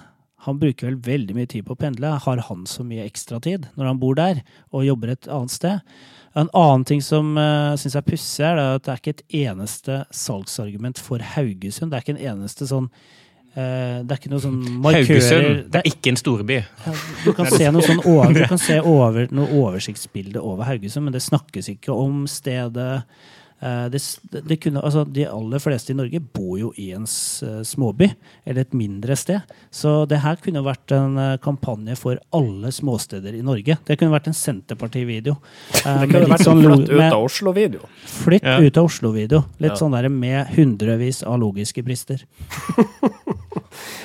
han 0.42 0.58
bruker 0.58 0.88
vel 0.88 0.98
veldig 1.06 1.36
mye 1.36 1.50
tid 1.50 1.66
på 1.66 1.76
å 1.76 1.78
pendle. 1.78 2.16
Har 2.24 2.42
han 2.48 2.66
så 2.66 2.82
mye 2.86 3.04
ekstratid 3.06 3.68
når 3.78 3.92
han 3.92 4.02
bor 4.02 4.16
der 4.18 4.42
og 4.74 4.86
jobber 4.88 5.14
et 5.14 5.28
annet 5.30 5.54
sted? 5.54 5.96
En 6.34 6.48
annen 6.56 6.86
ting 6.88 7.02
som 7.04 7.34
uh, 7.36 7.74
syns 7.78 7.94
er 7.98 8.06
pussig, 8.06 8.44
er 8.48 8.58
at 8.58 8.86
det 8.86 8.94
er 8.94 9.02
ikke 9.02 9.14
et 9.18 9.26
eneste 9.44 9.98
salgsargument 10.16 10.98
for 10.98 11.22
Haugesund. 11.34 11.92
Det 11.92 11.98
er 11.98 12.06
ikke 12.06 12.16
en 12.16 12.24
eneste 12.32 12.66
sånn 12.70 12.88
uh, 12.88 14.00
Det 14.00 14.08
er 14.08 14.18
ikke 14.18 14.32
noe 14.32 14.42
sånn 14.42 14.58
markører 14.82 15.12
Haugesund 15.12 15.60
det 15.74 15.82
er 15.82 15.90
ikke 15.92 16.14
en 16.14 16.20
storby. 16.22 16.58
Du 17.26 17.30
kan 17.36 17.52
se 17.52 17.68
noe 17.68 17.84
sånn 17.86 18.02
over, 18.02 18.34
du 18.34 18.42
kan 18.48 18.62
se 18.62 18.80
over, 18.80 19.28
noe 19.30 19.60
oversiktsbilde 19.60 20.42
over 20.42 20.66
Haugesund, 20.72 21.06
men 21.06 21.14
det 21.14 21.22
snakkes 21.22 21.70
ikke 21.76 21.94
om 21.94 22.24
stedet. 22.30 23.04
Eh, 23.62 23.88
Det, 23.92 24.00
det 24.48 24.56
kunne, 24.60 24.80
altså 24.82 25.04
de 25.06 25.24
aller 25.30 25.58
fleste 25.62 25.92
i 25.92 25.94
Norge 25.94 26.18
bor 26.34 26.56
jo 26.58 26.72
i 26.76 26.88
en 26.96 27.04
eh, 27.06 27.62
småby, 27.62 28.08
eller 28.44 28.60
et 28.64 28.72
mindre 28.74 29.14
sted. 29.16 29.40
Så 29.70 30.04
det 30.10 30.18
her 30.24 30.36
kunne 30.42 30.64
vært 30.66 30.90
en 30.96 31.16
eh, 31.18 31.36
kampanje 31.38 31.94
for 32.00 32.18
alle 32.34 32.72
småsteder 32.74 33.38
i 33.38 33.42
Norge. 33.46 33.78
Det 33.86 33.98
kunne 34.00 34.10
vært 34.16 34.26
en 34.32 34.34
Senterparti-video. 34.34 35.36
eh, 35.86 36.00
Det 36.02 36.10
kunne 36.10 36.24
litt 36.26 36.34
vært 36.34 36.46
sånn 36.48 36.64
en 36.64 36.72
flytt 36.74 36.90
ut 36.90 37.06
av 37.12 37.22
Oslo-video. 37.28 37.86
Flytt 38.18 38.42
Ja. 38.50 38.58
ut 38.58 38.76
av 38.82 38.84
Oslo-video. 38.90 39.44
Litt 39.60 39.70
Ja. 39.72 39.76
sånn 39.78 39.92
der 39.94 40.08
med 40.08 40.48
hundrevis 40.56 41.22
av 41.22 41.38
logiske 41.38 41.84
brister. 41.84 42.24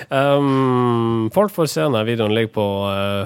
Um, 0.10 1.30
folk 1.36 1.52
får 1.52 1.68
se 1.68 1.82
denne 1.84 2.00
videoen 2.08 2.32
ligger 2.32 2.54
på 2.56 2.66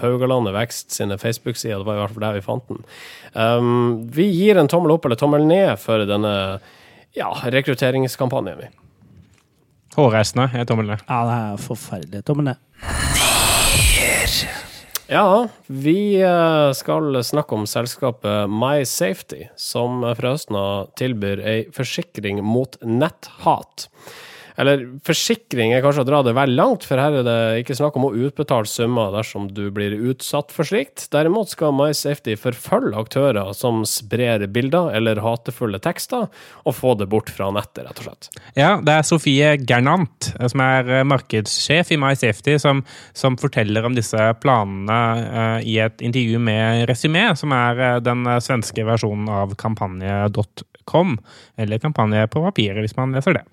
Haugalandet 0.01 0.55
Vekst 0.55 0.95
sine 0.95 1.17
Facebook-sider. 1.21 1.77
Det 1.77 1.85
var 1.85 1.99
i 1.99 2.01
hvert 2.01 2.15
fall 2.15 2.25
der 2.25 2.37
vi 2.39 2.41
fant 2.45 2.67
den. 2.71 2.79
Um, 3.33 4.09
vi 4.11 4.27
gir 4.27 4.59
en 4.59 4.67
tommel 4.71 4.91
opp 4.95 5.05
eller 5.07 5.19
tommel 5.19 5.45
ned 5.47 5.79
for 5.79 6.03
denne 6.07 6.33
ja, 7.15 7.31
rekrutteringskampanjen. 7.43 8.59
vi. 8.59 8.71
Hårreisende 9.95 10.49
er 10.55 10.67
tommel 10.67 10.93
ned. 10.93 11.05
Ja, 11.07 11.23
det 11.27 11.37
er 11.37 11.63
forferdelig. 11.65 12.25
Tommel 12.27 12.51
ned. 12.51 12.59
Ja, 15.11 15.47
vi 15.67 16.21
eh, 16.23 16.71
skal 16.71 17.17
snakke 17.27 17.57
om 17.57 17.65
selskapet 17.67 18.47
MySafety, 18.47 19.49
som 19.59 20.05
fra 20.15 20.31
høsten 20.31 20.55
av 20.55 20.93
tilbyr 20.95 21.41
ei 21.43 21.57
forsikring 21.75 22.39
mot 22.47 22.77
netthat. 22.79 23.89
Eller 24.61 24.83
forsikring 25.05 25.73
er 25.73 25.81
kanskje 25.81 26.03
å 26.03 26.07
dra 26.07 26.21
det 26.25 26.35
vel 26.37 26.53
langt, 26.57 26.85
for 26.85 27.01
her 27.01 27.15
er 27.21 27.25
det 27.25 27.37
ikke 27.63 27.77
snakk 27.79 27.97
om 27.97 28.07
å 28.07 28.13
utbetale 28.13 28.69
summer 28.69 29.09
dersom 29.15 29.47
du 29.49 29.63
blir 29.73 29.95
utsatt 30.11 30.53
for 30.53 30.67
slikt. 30.67 31.07
Derimot 31.13 31.49
skal 31.49 31.73
MySafety 31.73 32.35
forfølge 32.39 32.99
aktører 33.01 33.51
som 33.57 33.81
sprer 33.89 34.45
bilder 34.53 34.91
eller 34.97 35.23
hatefulle 35.25 35.81
tekster, 35.81 36.27
og 36.65 36.77
få 36.77 36.93
det 36.99 37.09
bort 37.11 37.31
fra 37.33 37.49
nettet, 37.55 37.83
rett 37.87 38.03
og 38.03 38.07
slett. 38.09 38.29
Ja, 38.57 38.75
det 38.85 38.97
er 38.99 39.07
Sofie 39.07 39.55
Gernant, 39.57 40.31
eh, 40.37 40.47
som 40.51 40.63
er 40.65 40.93
eh, 40.99 41.07
markedssjef 41.07 41.95
i 41.95 41.99
MySafety, 42.01 42.57
som, 42.61 42.83
som 43.17 43.39
forteller 43.41 43.87
om 43.87 43.97
disse 43.97 44.29
planene 44.41 44.99
uh, 45.21 45.57
i 45.65 45.77
et 45.81 46.01
intervju 46.05 46.39
med 46.41 46.85
Resymé, 46.89 47.31
som 47.39 47.53
er 47.55 47.81
uh, 47.81 47.97
den 48.03 48.27
svenske 48.43 48.85
versjonen 48.87 49.29
av 49.31 49.55
kampanje.com, 50.91 51.17
eller 51.57 51.81
kampanje 51.81 52.27
på 52.31 52.43
papiret, 52.43 52.81
hvis 52.83 52.95
man 52.97 53.15
leser 53.15 53.37
det. 53.39 53.43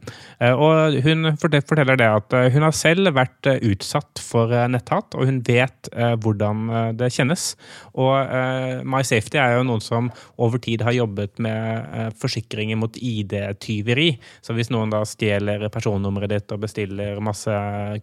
Uh, 0.42 0.54
og 0.54 0.98
hun 1.04 1.32
forteller 1.40 1.98
det 1.98 2.08
at 2.08 2.36
hun 2.54 2.66
har 2.66 2.76
selv 2.76 3.12
vært 3.16 3.48
utsatt 3.56 4.22
for 4.22 4.52
netthat, 4.70 5.14
og 5.14 5.28
hun 5.28 5.40
vet 5.46 5.90
hvordan 6.22 6.94
det 6.98 7.10
kjennes. 7.14 7.50
Og 7.98 8.84
MySafety 8.88 9.38
er 9.40 9.56
jo 9.56 9.66
noen 9.66 9.82
som 9.82 10.10
over 10.40 10.60
tid 10.62 10.82
har 10.86 10.96
jobbet 10.96 11.38
med 11.42 12.14
forsikringer 12.20 12.78
mot 12.78 12.94
ID-tyveri. 12.96 14.10
Så 14.44 14.54
hvis 14.56 14.70
noen 14.74 14.92
da 14.92 15.04
stjeler 15.08 15.68
personnummeret 15.72 16.32
ditt 16.34 16.54
og 16.54 16.62
bestiller 16.64 17.22
masse 17.24 17.54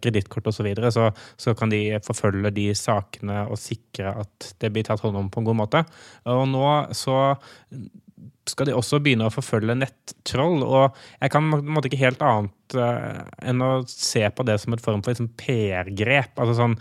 kredittkort 0.02 0.50
osv., 0.50 0.56
så, 0.56 0.64
videre, 0.64 0.88
så 0.90 1.10
så 1.36 1.54
kan 1.54 1.70
de 1.72 1.98
forfølge 2.04 2.52
de 2.56 2.66
sakene 2.76 3.44
og 3.50 3.60
sikre 3.60 4.14
at 4.22 4.50
det 4.62 4.72
blir 4.74 4.86
tatt 4.86 5.02
hånd 5.04 5.18
om 5.18 5.30
på 5.32 5.42
en 5.42 5.48
god 5.48 5.60
måte. 5.60 5.84
Og 6.32 6.46
nå 6.50 6.66
så 6.96 7.18
skal 8.50 8.68
de 8.68 8.74
også 8.76 9.00
begynne 9.02 9.26
å 9.28 9.32
forfølge 9.34 9.76
nettroll. 9.78 10.62
Og 10.64 10.96
jeg 11.20 11.32
kan 11.34 11.50
på 11.52 11.60
en 11.62 11.72
måte 11.76 11.90
ikke 11.90 12.02
helt 12.02 12.22
annet 12.24 12.76
uh, 12.78 13.24
enn 13.46 13.64
å 13.64 13.70
se 13.90 14.22
på 14.30 14.46
det 14.46 14.58
som 14.62 14.76
et 14.76 14.84
form 14.84 15.02
for 15.04 15.14
liksom, 15.14 15.30
PR-grep. 15.40 16.36
Altså, 16.42 16.56
sånn, 16.60 16.76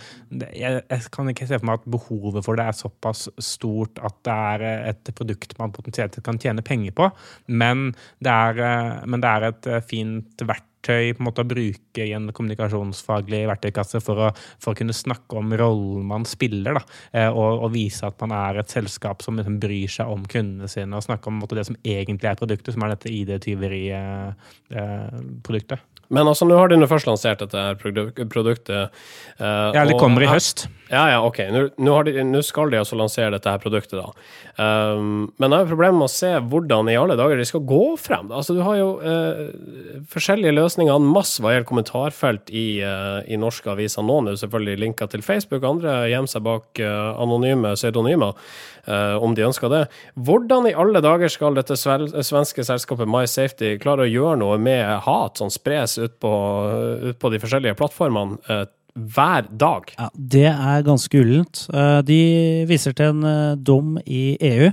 jeg, 0.45 0.83
jeg, 0.83 1.07
kan 1.15 1.31
ikke 1.31 1.49
se 1.49 1.59
for 1.59 1.69
meg 1.69 1.81
at 1.81 1.89
behovet 1.97 2.45
for 2.45 2.59
det 2.59 2.67
er 2.69 2.77
såpass 2.77 3.27
stort 3.41 4.01
at 4.05 4.17
det 4.27 4.37
er 4.51 4.67
eh, 4.69 4.85
et 4.93 5.13
produkt 5.17 5.57
man 5.61 5.73
potensielt 5.75 6.17
kan 6.25 6.39
tjene 6.41 6.65
penger 6.65 6.95
på, 6.95 7.09
men 7.47 7.89
det 8.23 8.33
er, 8.33 8.61
uh, 8.61 9.03
men 9.09 9.23
det 9.23 9.33
er 9.33 9.49
et 9.51 9.69
fint 9.89 10.45
verktøy 10.45 10.74
verktøy 10.85 11.15
på 11.15 11.21
en 11.21 11.27
måte 11.27 11.41
å 11.41 11.47
bruke 11.47 12.05
i 12.05 12.13
en 12.13 12.31
kommunikasjonsfaglig 12.33 13.47
verktøykasse 13.49 13.99
for 14.03 14.15
å, 14.27 14.29
for 14.61 14.73
å 14.73 14.75
kunne 14.77 14.93
snakke 14.93 15.35
om 15.39 15.53
rollen 15.57 16.05
man 16.05 16.25
spiller, 16.25 16.73
da, 16.77 16.81
eh, 17.13 17.29
og, 17.29 17.63
og, 17.63 17.71
vise 17.73 18.05
at 18.07 18.21
man 18.21 18.31
er 18.35 18.57
et 18.61 18.69
selskap 18.71 19.21
som 19.23 19.35
liksom 19.37 19.59
bryr 19.59 19.89
seg 19.91 20.07
om 20.11 20.25
kundene 20.25 20.67
sine, 20.71 20.95
og 20.95 21.03
snakke 21.05 21.27
om 21.29 21.35
måte, 21.41 21.55
det 21.57 21.65
som 21.67 21.77
egentlig 21.83 22.29
er 22.29 22.35
produktet, 22.39 22.73
som 22.73 22.83
er 22.85 22.89
dette 22.93 23.09
ID-tyveriproduktet. 23.11 25.79
Men 26.09 26.27
altså, 26.27 26.47
nå 26.49 26.57
har 26.59 26.69
de 26.71 26.79
først 26.87 27.09
lansert 27.09 27.41
dette 27.41 27.65
produktet. 27.81 28.91
Uh, 29.39 29.71
ja, 29.75 29.85
det 29.85 29.99
kommer 29.99 30.25
i 30.25 30.29
høst. 30.29 30.67
Ja, 30.85 31.07
ja, 31.09 31.21
ok. 31.25 31.39
Nå 31.81 32.41
skal 32.45 32.69
de 32.69 32.77
altså 32.77 32.97
lansere 32.99 33.33
dette 33.33 33.49
her 33.49 33.61
produktet, 33.61 33.97
da. 33.97 34.11
Um, 34.55 35.31
men 35.41 35.51
jeg 35.51 35.63
har 35.63 35.71
problemer 35.71 35.97
med 35.97 36.07
å 36.07 36.13
se 36.13 36.29
hvordan 36.51 36.91
i 36.91 36.97
alle 36.99 37.17
dager 37.17 37.41
de 37.41 37.47
skal 37.49 37.63
gå 37.67 37.95
frem. 37.99 38.29
Altså, 38.29 38.53
du 38.53 38.61
har 38.63 38.77
jo 38.77 38.91
uh, 39.01 39.49
forskjellige 40.11 40.53
løsninger, 40.53 41.09
masse 41.09 41.41
hva 41.41 41.55
gjelder 41.55 41.67
kommentarfelt 41.71 42.53
i, 42.53 42.67
uh, 42.85 43.25
i 43.25 43.39
norske 43.41 43.71
aviser. 43.73 44.05
Noen 44.05 44.29
er 44.29 44.37
selvfølgelig 44.39 44.83
linka 44.83 45.09
til 45.09 45.25
Facebook, 45.25 45.65
andre 45.65 46.03
gjemmer 46.11 46.31
seg 46.31 46.45
bak 46.45 46.79
anonyme 46.85 47.73
pseudonymer, 47.75 48.37
om 48.85 49.33
de 49.33 49.41
ønsker 49.47 49.71
det. 49.71 49.81
Hvordan 50.27 50.67
i 50.69 50.75
alle 50.77 51.01
dager 51.01 51.31
skal 51.33 51.55
dette 51.57 51.73
svenske 51.79 52.65
selskapet 52.67 53.09
MySafety 53.09 53.71
klare 53.81 54.05
å 54.05 54.09
gjøre 54.11 54.37
noe 54.43 54.59
med 54.61 54.85
hat 55.07 55.41
som 55.41 55.49
spres 55.49 55.94
ut 56.01 56.17
på, 56.21 56.33
ut 57.11 57.19
på 57.19 57.31
de 57.33 57.41
forskjellige 57.43 57.77
plattformene? 57.79 58.65
hver 58.95 59.47
dag. 59.51 59.91
Ja, 59.97 60.09
Det 60.15 60.47
er 60.47 60.85
ganske 60.87 61.19
ullent. 61.19 61.67
Eh, 61.73 62.01
de 62.01 62.65
viser 62.67 62.95
til 62.95 63.11
en 63.11 63.23
eh, 63.23 63.55
dom 63.55 63.97
i 64.05 64.37
EU 64.39 64.71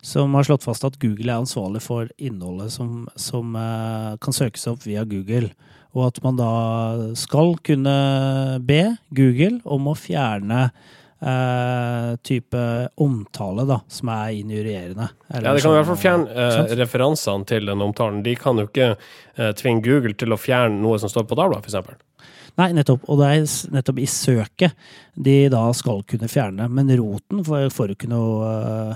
som 0.00 0.32
har 0.34 0.46
slått 0.46 0.64
fast 0.64 0.86
at 0.86 0.98
Google 1.02 1.32
er 1.32 1.42
ansvarlig 1.42 1.82
for 1.84 2.08
innholdet 2.16 2.72
som, 2.72 3.08
som 3.16 3.56
eh, 3.56 4.16
kan 4.22 4.32
søkes 4.32 4.66
opp 4.70 4.86
via 4.86 5.04
Google. 5.04 5.52
Og 5.96 6.06
at 6.08 6.22
man 6.24 6.38
da 6.38 7.12
skal 7.18 7.56
kunne 7.64 8.60
be 8.64 8.96
Google 9.10 9.60
om 9.64 9.88
å 9.88 9.96
fjerne 9.98 10.70
Uh, 11.18 12.14
type 12.22 12.60
omtale 13.02 13.64
da, 13.66 13.80
som 13.90 14.10
er 14.14 14.36
injurierende. 14.38 15.08
ja, 15.34 15.40
det 15.50 15.64
kan 15.64 15.72
i 15.72 15.78
hvert 15.80 15.88
fall 15.88 15.98
fjerne 15.98 16.28
uh, 16.30 16.74
referansene 16.78 17.48
til 17.50 17.66
den 17.66 17.80
omtalen. 17.82 18.20
De 18.22 18.36
kan 18.38 18.60
jo 18.60 18.68
ikke 18.68 18.92
uh, 18.94 19.48
tvinge 19.58 19.82
Google 19.82 20.14
til 20.14 20.30
å 20.30 20.38
fjerne 20.38 20.78
noe 20.78 21.00
som 21.02 21.10
står 21.10 21.26
på 21.26 21.38
Dagbladet, 21.40 21.66
f.eks. 21.66 22.28
Nei, 22.62 22.68
nettopp. 22.76 23.08
Og 23.10 23.18
det 23.18 23.30
er 23.32 23.72
nettopp 23.74 23.98
i 23.98 24.06
søket 24.10 24.92
de 25.18 25.34
da 25.50 25.64
skal 25.74 26.04
kunne 26.06 26.30
fjerne. 26.30 26.68
Men 26.70 26.92
roten 27.00 27.42
får 27.46 27.90
du 27.90 27.96
ikke 27.96 28.10
noe 28.10 28.94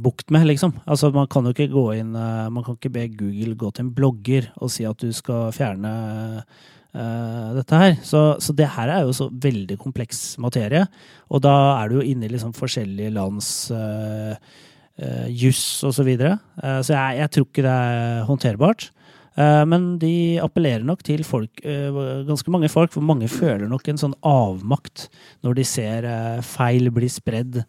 bukt 0.00 0.32
med, 0.32 0.46
liksom. 0.48 0.74
Altså, 0.88 1.08
man 1.12 1.28
kan 1.28 1.44
jo 1.44 1.52
ikke 1.52 1.66
gå 1.72 1.82
inn 2.00 2.14
Man 2.14 2.64
kan 2.64 2.78
ikke 2.78 2.92
be 2.94 3.02
Google 3.12 3.58
gå 3.60 3.72
til 3.76 3.84
en 3.84 3.90
blogger 3.92 4.48
og 4.56 4.72
si 4.72 4.86
at 4.88 5.04
du 5.04 5.12
skal 5.12 5.52
fjerne 5.52 5.92
uh, 6.94 7.50
dette 7.56 7.80
her. 7.82 7.96
Så, 8.06 8.22
så, 8.42 8.54
det 8.56 8.68
her 8.76 8.92
er 8.92 9.06
jo 9.06 9.14
så 9.16 9.28
veldig 9.30 9.78
kompleks 9.80 10.34
materie. 10.42 10.84
Og 11.30 11.42
da 11.44 11.54
er 11.80 11.90
du 11.90 12.00
jo 12.00 12.06
inne 12.06 12.28
i 12.28 12.32
liksom 12.32 12.54
forskjellige 12.56 13.14
lands 13.16 13.50
uh, 13.74 14.34
juss 15.32 15.80
og 15.86 15.94
så 15.96 16.04
videre. 16.04 16.34
så 16.60 16.92
jeg, 16.92 17.20
jeg 17.22 17.32
tror 17.32 17.44
ikke 17.46 17.62
det 17.64 17.72
er 17.72 18.24
håndterbart. 18.28 18.90
Men 19.40 19.94
de 19.96 20.36
appellerer 20.44 20.84
nok 20.84 21.00
til 21.06 21.22
folk, 21.24 21.62
ganske 22.28 22.52
mange 22.52 22.68
folk, 22.68 22.92
for 22.92 23.06
mange 23.08 23.30
føler 23.32 23.64
nok 23.70 23.88
en 23.88 24.00
sånn 24.02 24.16
avmakt 24.26 25.06
når 25.46 25.56
de 25.56 25.64
ser 25.64 26.08
feil 26.44 26.92
bli 26.92 27.08
spredd. 27.08 27.62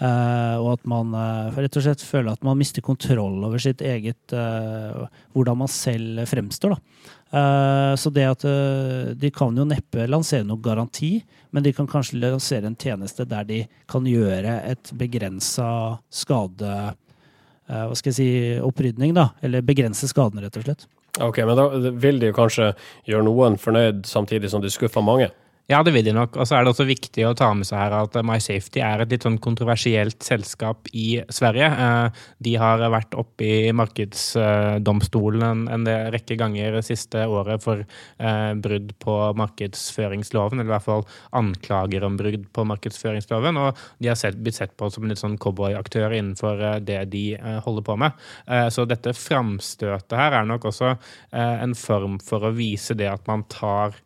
og 0.00 0.70
at 0.78 0.88
man 0.88 1.12
rett 1.58 1.76
og 1.76 1.84
slett 1.84 2.06
føler 2.08 2.32
at 2.32 2.46
man 2.46 2.56
mister 2.56 2.80
kontroll 2.80 3.44
over 3.44 3.60
sitt 3.60 3.84
eget 3.84 4.32
Hvordan 4.32 5.60
man 5.66 5.68
selv 5.68 6.24
fremstår. 6.30 6.78
da. 6.78 7.17
Så 7.28 8.08
det 8.16 8.24
at 8.24 8.44
De 9.20 9.28
kan 9.34 9.52
jo 9.52 9.66
neppe 9.68 10.06
lansere 10.08 10.46
noen 10.48 10.62
garanti, 10.64 11.10
men 11.52 11.64
de 11.66 11.74
kan 11.76 11.88
kanskje 11.90 12.20
lansere 12.22 12.70
en 12.70 12.76
tjeneste 12.78 13.26
der 13.28 13.44
de 13.44 13.58
kan 13.90 14.06
gjøre 14.08 14.62
et 14.70 14.94
begrensa 14.96 15.98
skade... 16.08 16.72
Hva 17.68 17.92
skal 17.92 18.14
jeg 18.14 18.16
si 18.16 18.30
opprydning, 18.64 19.12
da. 19.12 19.26
Eller 19.44 19.60
begrense 19.60 20.08
skadene, 20.08 20.46
rett 20.46 20.56
og 20.56 20.64
slett. 20.64 20.86
Ok, 21.20 21.42
men 21.44 21.58
da 21.58 21.66
vil 22.00 22.16
de 22.22 22.30
kanskje 22.32 22.70
gjøre 23.04 23.26
noen 23.26 23.58
fornøyd, 23.60 24.06
samtidig 24.08 24.48
som 24.48 24.62
de 24.64 24.70
skuffer 24.72 25.04
mange? 25.04 25.28
Ja, 25.68 25.82
det 25.84 25.92
vil 25.92 26.06
de 26.06 26.14
nok. 26.16 26.32
Og 26.40 26.46
så 26.48 26.56
er 26.56 26.64
det 26.64 26.70
også 26.70 26.86
viktig 26.88 27.26
å 27.28 27.34
ta 27.36 27.50
med 27.52 27.68
seg 27.68 27.76
her 27.76 27.92
at 27.98 28.14
MySafety 28.24 28.80
er 28.80 29.02
et 29.04 29.10
litt 29.12 29.26
sånn 29.26 29.34
kontroversielt 29.44 30.24
selskap 30.24 30.88
i 30.96 31.18
Sverige. 31.28 31.68
Eh, 31.68 32.22
de 32.46 32.54
har 32.56 32.80
vært 32.88 33.12
oppe 33.20 33.44
i 33.44 33.74
markedsdomstolen 33.76 35.66
en 35.74 35.84
rekke 36.14 36.38
ganger 36.40 36.78
det 36.78 36.86
siste 36.88 37.26
året 37.28 37.60
for 37.60 37.84
eh, 37.84 38.54
brudd 38.64 38.94
på 39.04 39.18
markedsføringsloven, 39.42 40.62
eller 40.62 40.70
i 40.70 40.74
hvert 40.78 40.88
fall 40.88 41.04
anklager 41.36 42.08
om 42.08 42.16
brudd 42.16 42.48
på 42.56 42.66
markedsføringsloven. 42.72 43.60
Og 43.60 43.84
de 44.00 44.08
har 44.08 44.40
blitt 44.40 44.62
sett 44.62 44.72
på 44.80 44.88
som 44.88 45.04
en 45.04 45.12
litt 45.12 45.20
sånn 45.20 45.36
cowboyaktør 45.36 46.16
innenfor 46.16 46.64
eh, 46.64 46.80
det 46.80 47.02
de 47.12 47.26
holder 47.66 47.84
på 47.84 48.00
med. 48.00 48.28
Så 48.72 48.86
dette 48.88 49.12
framstøtet 49.16 50.16
her 50.16 50.34
er 50.38 50.46
nok 50.48 50.64
også 50.70 50.94
en 51.36 51.74
form 51.76 52.16
for 52.24 52.46
å 52.46 52.54
vise 52.56 52.96
det 52.96 53.08
at 53.10 53.26
man 53.28 53.44
tar 53.52 53.98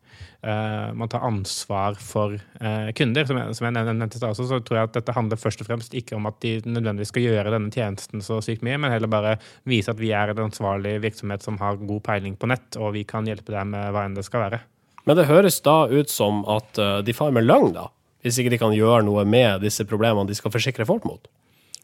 man 0.43 1.07
tar 1.07 1.23
ansvar 1.23 1.95
for 2.03 2.35
uh, 2.35 2.89
kunder. 2.99 3.27
Som 3.29 3.39
jeg, 3.39 3.55
som 3.55 3.69
jeg 3.69 3.77
nevnte 3.77 4.19
også, 4.27 4.49
så 4.51 4.59
tror 4.59 4.81
jeg 4.81 4.89
at 4.89 4.97
dette 4.97 5.15
handler 5.15 5.39
først 5.39 5.63
og 5.63 5.69
fremst 5.69 5.95
ikke 5.95 6.17
om 6.19 6.27
at 6.31 6.41
de 6.43 6.57
nødvendigvis 6.67 7.13
skal 7.15 7.27
gjøre 7.29 7.53
denne 7.55 7.71
tjenesten 7.71 8.25
så 8.25 8.41
sykt 8.43 8.65
mye, 8.67 8.81
men 8.83 8.91
heller 8.91 9.11
bare 9.13 9.37
vise 9.69 9.93
at 9.93 10.03
vi 10.03 10.11
er 10.17 10.33
en 10.33 10.45
ansvarlig 10.49 10.97
virksomhet 11.05 11.47
som 11.47 11.61
har 11.63 11.79
god 11.79 12.03
peiling 12.07 12.35
på 12.35 12.51
nett, 12.51 12.75
og 12.81 12.97
vi 12.97 13.05
kan 13.09 13.29
hjelpe 13.29 13.55
deg 13.55 13.71
med 13.71 13.93
hva 13.95 14.07
enn 14.09 14.19
det 14.19 14.27
skal 14.27 14.49
være. 14.49 14.63
Men 15.07 15.19
det 15.19 15.29
høres 15.31 15.61
da 15.63 15.85
ut 15.91 16.11
som 16.11 16.43
at 16.51 16.83
uh, 16.83 16.99
de 17.07 17.15
farer 17.15 17.39
med 17.39 17.47
løgn, 17.47 17.73
da? 17.79 17.89
Hvis 18.23 18.39
ikke 18.39 18.53
de 18.55 18.61
kan 18.61 18.75
gjøre 18.75 19.03
noe 19.07 19.25
med 19.27 19.65
disse 19.65 19.87
problemene 19.87 20.31
de 20.31 20.39
skal 20.39 20.55
forsikre 20.55 20.87
folk 20.87 21.07
mot? 21.09 21.27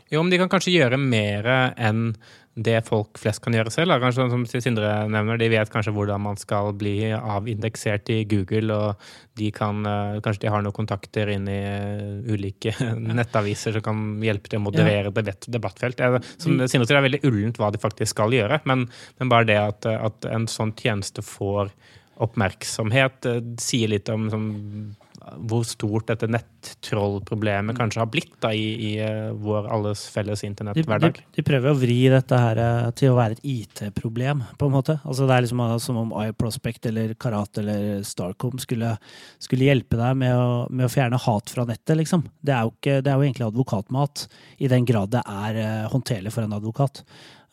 Jo, 0.09 0.23
men 0.23 0.31
de 0.33 0.39
kan 0.41 0.51
kanskje 0.51 0.77
gjøre 0.77 1.01
mer 1.01 1.47
enn 1.77 2.13
det 2.59 2.81
folk 2.89 3.19
flest 3.21 3.43
kan 3.45 3.55
gjøre 3.55 3.71
selv. 3.73 3.95
Kanskje 4.03 4.27
som 4.33 4.45
Sindre 4.49 4.91
nevner, 5.11 5.39
De 5.39 5.49
vet 5.53 5.71
kanskje 5.71 5.93
hvordan 5.95 6.23
man 6.25 6.39
skal 6.41 6.73
bli 6.79 7.13
avindeksert 7.15 8.11
i 8.11 8.25
Google, 8.29 8.75
og 8.75 9.11
de 9.39 9.51
kan, 9.55 9.85
eh, 9.87 10.21
kanskje 10.25 10.47
de 10.47 10.53
har 10.53 10.65
noen 10.65 10.75
kontakter 10.75 11.31
inn 11.31 11.47
i 11.49 11.59
eh, 11.59 12.33
ulike 12.33 12.75
nettaviser 13.21 13.79
som 13.79 13.85
kan 13.85 14.03
hjelpe 14.25 14.51
til 14.51 14.61
å 14.61 14.67
moderere 14.67 15.13
debatt, 15.15 15.47
debattfelt. 15.47 16.03
Som 16.39 16.59
mm. 16.59 16.67
Sindre 16.67 16.89
sier, 16.89 16.97
det 16.97 17.03
er 17.03 17.09
veldig 17.09 17.25
ullent 17.31 17.61
hva 17.63 17.71
de 17.75 17.83
faktisk 17.83 18.17
skal 18.17 18.35
gjøre, 18.35 18.61
men, 18.69 18.89
men 19.21 19.33
bare 19.33 19.49
det 19.49 19.61
at, 19.61 19.91
at, 19.93 20.29
en 20.29 20.49
sånn 20.51 20.75
tjeneste 20.79 21.23
får 21.23 21.71
oppmerksomhet, 22.19 23.31
eh, 23.31 23.45
sier 23.63 23.95
litt 23.95 24.11
om 24.11 24.27
som, 24.33 24.49
hvor 25.49 25.65
stort 25.67 26.09
dette 26.11 26.29
nettrollproblemet 26.31 27.77
kanskje 27.79 28.01
har 28.03 28.11
blitt 28.11 28.35
da, 28.43 28.51
i, 28.55 28.69
i 28.89 28.91
eh, 29.03 29.31
vår 29.37 29.69
alles 29.75 30.05
felles 30.13 30.43
De, 30.43 30.85
de, 30.85 31.11
de 31.37 31.45
prøver 31.47 31.71
å 31.71 31.79
vri 31.79 31.99
dette 32.13 32.41
her 32.41 32.61
eh, 32.63 32.91
til 32.99 33.13
å 33.13 33.19
være 33.19 33.39
et 33.39 33.45
IT-problem, 33.49 34.45
på 34.59 34.69
en 34.69 34.75
måte. 34.75 34.99
Altså 35.05 35.29
Det 35.29 35.37
er 35.37 35.47
liksom 35.47 35.65
eh, 35.67 35.77
som 35.85 36.01
om 36.03 36.15
iProspect 36.25 36.91
eller 36.91 37.15
Karat 37.21 37.63
eller 37.63 38.05
Starcom 38.07 38.61
skulle, 38.63 38.95
skulle 39.43 39.71
hjelpe 39.71 40.01
deg 40.01 40.21
med 40.25 40.37
å, 40.37 40.67
med 40.71 40.89
å 40.89 40.93
fjerne 40.93 41.21
hat 41.29 41.55
fra 41.55 41.67
nettet, 41.69 41.97
liksom. 42.01 42.27
Det 42.41 42.55
er, 42.55 42.67
jo 42.67 42.75
ikke, 42.77 43.01
det 43.03 43.13
er 43.13 43.19
jo 43.19 43.29
egentlig 43.29 43.49
advokatmat, 43.49 44.29
i 44.59 44.71
den 44.71 44.87
grad 44.89 45.13
det 45.13 45.25
er 45.25 45.89
håndterlig 45.93 46.33
for 46.35 46.47
en 46.47 46.57
advokat. 46.59 47.03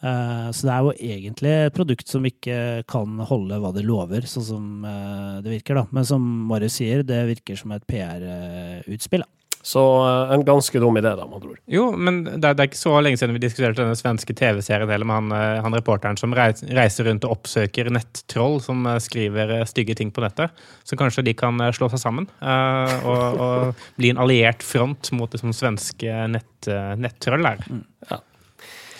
Eh, 0.05 0.49
så 0.53 0.67
det 0.67 0.73
er 0.75 0.83
jo 0.85 0.95
egentlig 1.11 1.53
et 1.65 1.75
produkt 1.77 2.11
som 2.11 2.25
ikke 2.29 2.57
kan 2.91 3.17
holde 3.25 3.57
hva 3.63 3.71
det 3.73 3.85
lover, 3.87 4.27
sånn 4.29 4.45
som 4.53 4.65
eh, 4.85 5.37
det 5.45 5.55
virker, 5.59 5.79
da. 5.81 5.87
Men 5.95 6.05
som 6.05 6.25
Marius 6.51 6.77
sier, 6.81 7.01
det 7.07 7.23
virker 7.31 7.57
som 7.57 7.73
et 7.73 7.87
PR-utspill. 7.89 9.25
da. 9.25 9.31
Så 9.65 9.81
eh, 10.05 10.33
en 10.35 10.43
ganske 10.45 10.77
dum 10.83 10.93
idé, 10.99 11.09
da, 11.17 11.23
med 11.25 11.39
andre 11.39 11.55
ord. 11.55 11.61
Jo, 11.73 11.87
men 11.97 12.19
det, 12.27 12.35
er- 12.37 12.53
det 12.53 12.61
er 12.61 12.69
ikke 12.69 12.77
så 12.77 12.91
lenge 13.01 13.17
siden 13.17 13.33
vi 13.33 13.41
diskuterte 13.41 13.81
denne 13.81 13.97
svenske 13.97 14.35
TV-serien 14.37 14.91
heller 14.93 15.09
med 15.09 15.17
han, 15.17 15.31
eh, 15.33 15.61
han 15.65 15.73
reporteren 15.73 16.19
som 16.21 16.35
reis, 16.37 16.61
reiser 16.69 17.09
rundt 17.09 17.25
og 17.25 17.33
oppsøker 17.39 17.89
nettroll 17.95 18.59
som 18.61 18.85
eh, 18.91 18.99
skriver 19.01 19.55
eh, 19.57 19.65
stygge 19.65 19.97
ting 19.97 20.13
på 20.13 20.21
nettet. 20.21 20.53
Så 20.85 20.99
kanskje 21.01 21.25
de 21.25 21.33
kan 21.39 21.57
eh, 21.65 21.73
slå 21.73 21.89
seg 21.95 22.03
sammen 22.03 22.29
uh, 22.45 22.93
og, 23.09 23.41
og 23.41 23.83
bli 23.97 24.13
en 24.13 24.21
alliert 24.21 24.61
front 24.61 25.09
mot 25.17 25.33
liksom, 25.33 25.49
svenske 25.57 26.13
nett, 26.35 26.69
eh, 26.69 26.93
nettroll 27.01 27.49
her. 27.49 27.65
Ja. 28.11 28.21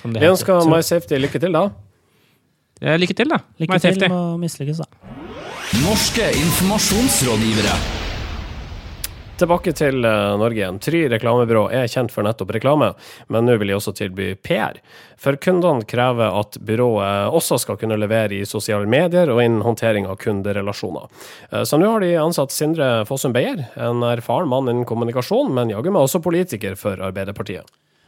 Som 0.06 0.14
det 0.14 0.22
Vi 0.22 0.28
heter. 0.28 0.36
ønsker 0.38 0.70
My 0.70 0.78
MySafety 0.78 1.18
lykke 1.18 1.40
til, 1.42 1.56
da. 1.58 1.66
eh, 2.82 2.98
lykke 3.02 3.16
til, 3.18 3.30
da. 3.34 3.40
Lykke 3.58 3.74
My 3.74 3.80
til 3.82 3.90
safety. 3.96 4.10
med 4.14 4.18
å 4.22 4.38
mislykkes, 4.38 4.78
da. 4.86 5.14
Norske 5.82 6.28
informasjonsrådgivere. 6.46 7.76
Tilbake 9.36 9.74
til 9.76 10.06
eh, 10.08 10.38
Norge 10.40 10.62
igjen. 10.62 10.78
Try 10.80 11.02
reklamebyrå 11.12 11.66
er 11.76 11.90
kjent 11.92 12.14
for 12.14 12.24
nettopp 12.24 12.54
reklame, 12.56 12.94
men 13.34 13.44
nå 13.50 13.58
vil 13.60 13.68
de 13.74 13.76
også 13.76 13.92
tilby 13.98 14.30
PR. 14.40 14.78
For 15.20 15.36
kundene 15.42 15.84
krever 15.90 16.38
at 16.40 16.56
byrået 16.64 17.34
også 17.36 17.58
skal 17.60 17.76
kunne 17.82 17.98
levere 18.00 18.38
i 18.38 18.46
sosiale 18.48 18.88
medier 18.88 19.28
og 19.34 19.42
innen 19.44 19.66
håndtering 19.66 20.08
av 20.08 20.16
kunderelasjoner. 20.24 21.10
Eh, 21.52 21.64
Så 21.68 21.76
nå 21.82 21.90
har 21.92 22.00
de 22.06 22.14
ansatt 22.22 22.52
Sindre 22.56 23.04
Fossum 23.10 23.34
Beyer, 23.36 23.66
en 23.76 24.06
erfaren 24.08 24.48
mann 24.48 24.70
innen 24.72 24.86
kommunikasjon, 24.88 25.52
men 25.52 25.74
jaggu 25.74 25.92
meg 25.92 26.06
også 26.08 26.22
politiker 26.24 26.78
for 26.80 26.96
Arbeiderpartiet. 27.04 27.66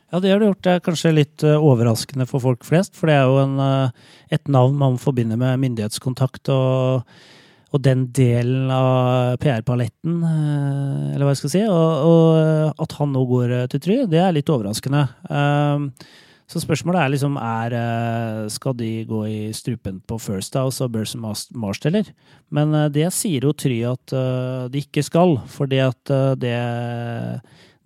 Ja, 0.08 0.22
det 0.24 0.30
har 0.32 0.39
det 0.39 0.48
gjort. 0.48 0.62
Det 0.63 0.74
er 0.74 0.84
kanskje 0.86 1.15
litt 1.15 1.43
eh, 1.43 1.60
overraskende 1.60 2.28
for 2.30 2.43
folk 2.43 2.63
flest, 2.67 2.96
for 2.96 3.12
det 3.12 3.17
er 3.17 3.26
jo 3.28 3.41
en, 3.41 3.58
eh, 3.60 4.13
et 4.38 4.48
navn 4.48 4.78
man 4.80 4.96
forbinder 5.02 5.39
med 5.39 5.60
myndighetskontakt 5.60 6.48
og, 6.54 7.10
og 7.76 7.84
den 7.84 8.06
delen 8.15 8.72
av 8.72 9.36
PR-paletten, 9.43 10.22
eh, 10.30 11.10
eller 11.12 11.28
hva 11.28 11.34
jeg 11.36 11.41
skal 11.41 11.54
si. 11.58 11.65
Og, 11.67 12.08
og 12.08 12.86
at 12.86 12.96
han 13.02 13.12
nå 13.12 13.26
går 13.34 13.58
til 13.74 13.84
Try, 13.84 14.00
det 14.08 14.24
er 14.24 14.38
litt 14.38 14.54
overraskende. 14.54 15.04
Så 16.48 16.62
spørsmålet 16.63 17.02
er 17.02 17.10
liksom 17.12 17.34
er, 17.43 17.74
Skal 18.48 18.78
de 18.80 18.91
gå 19.04 19.26
i 19.28 19.39
strupen 19.52 19.98
på 20.08 20.15
First 20.24 20.56
House 20.56 20.80
og 20.80 20.93
Burson 20.93 21.26
Marsteller? 21.60 22.08
Men 22.48 22.72
eh, 22.72 22.88
det 22.96 23.12
sier 23.12 23.43
jo 23.43 23.52
Try 23.52 23.82
at 23.91 24.15
de 24.72 24.88
ikke 24.88 25.04
skal, 25.04 25.41
fordi 25.52 25.84
at 25.84 26.15
det 26.39 26.56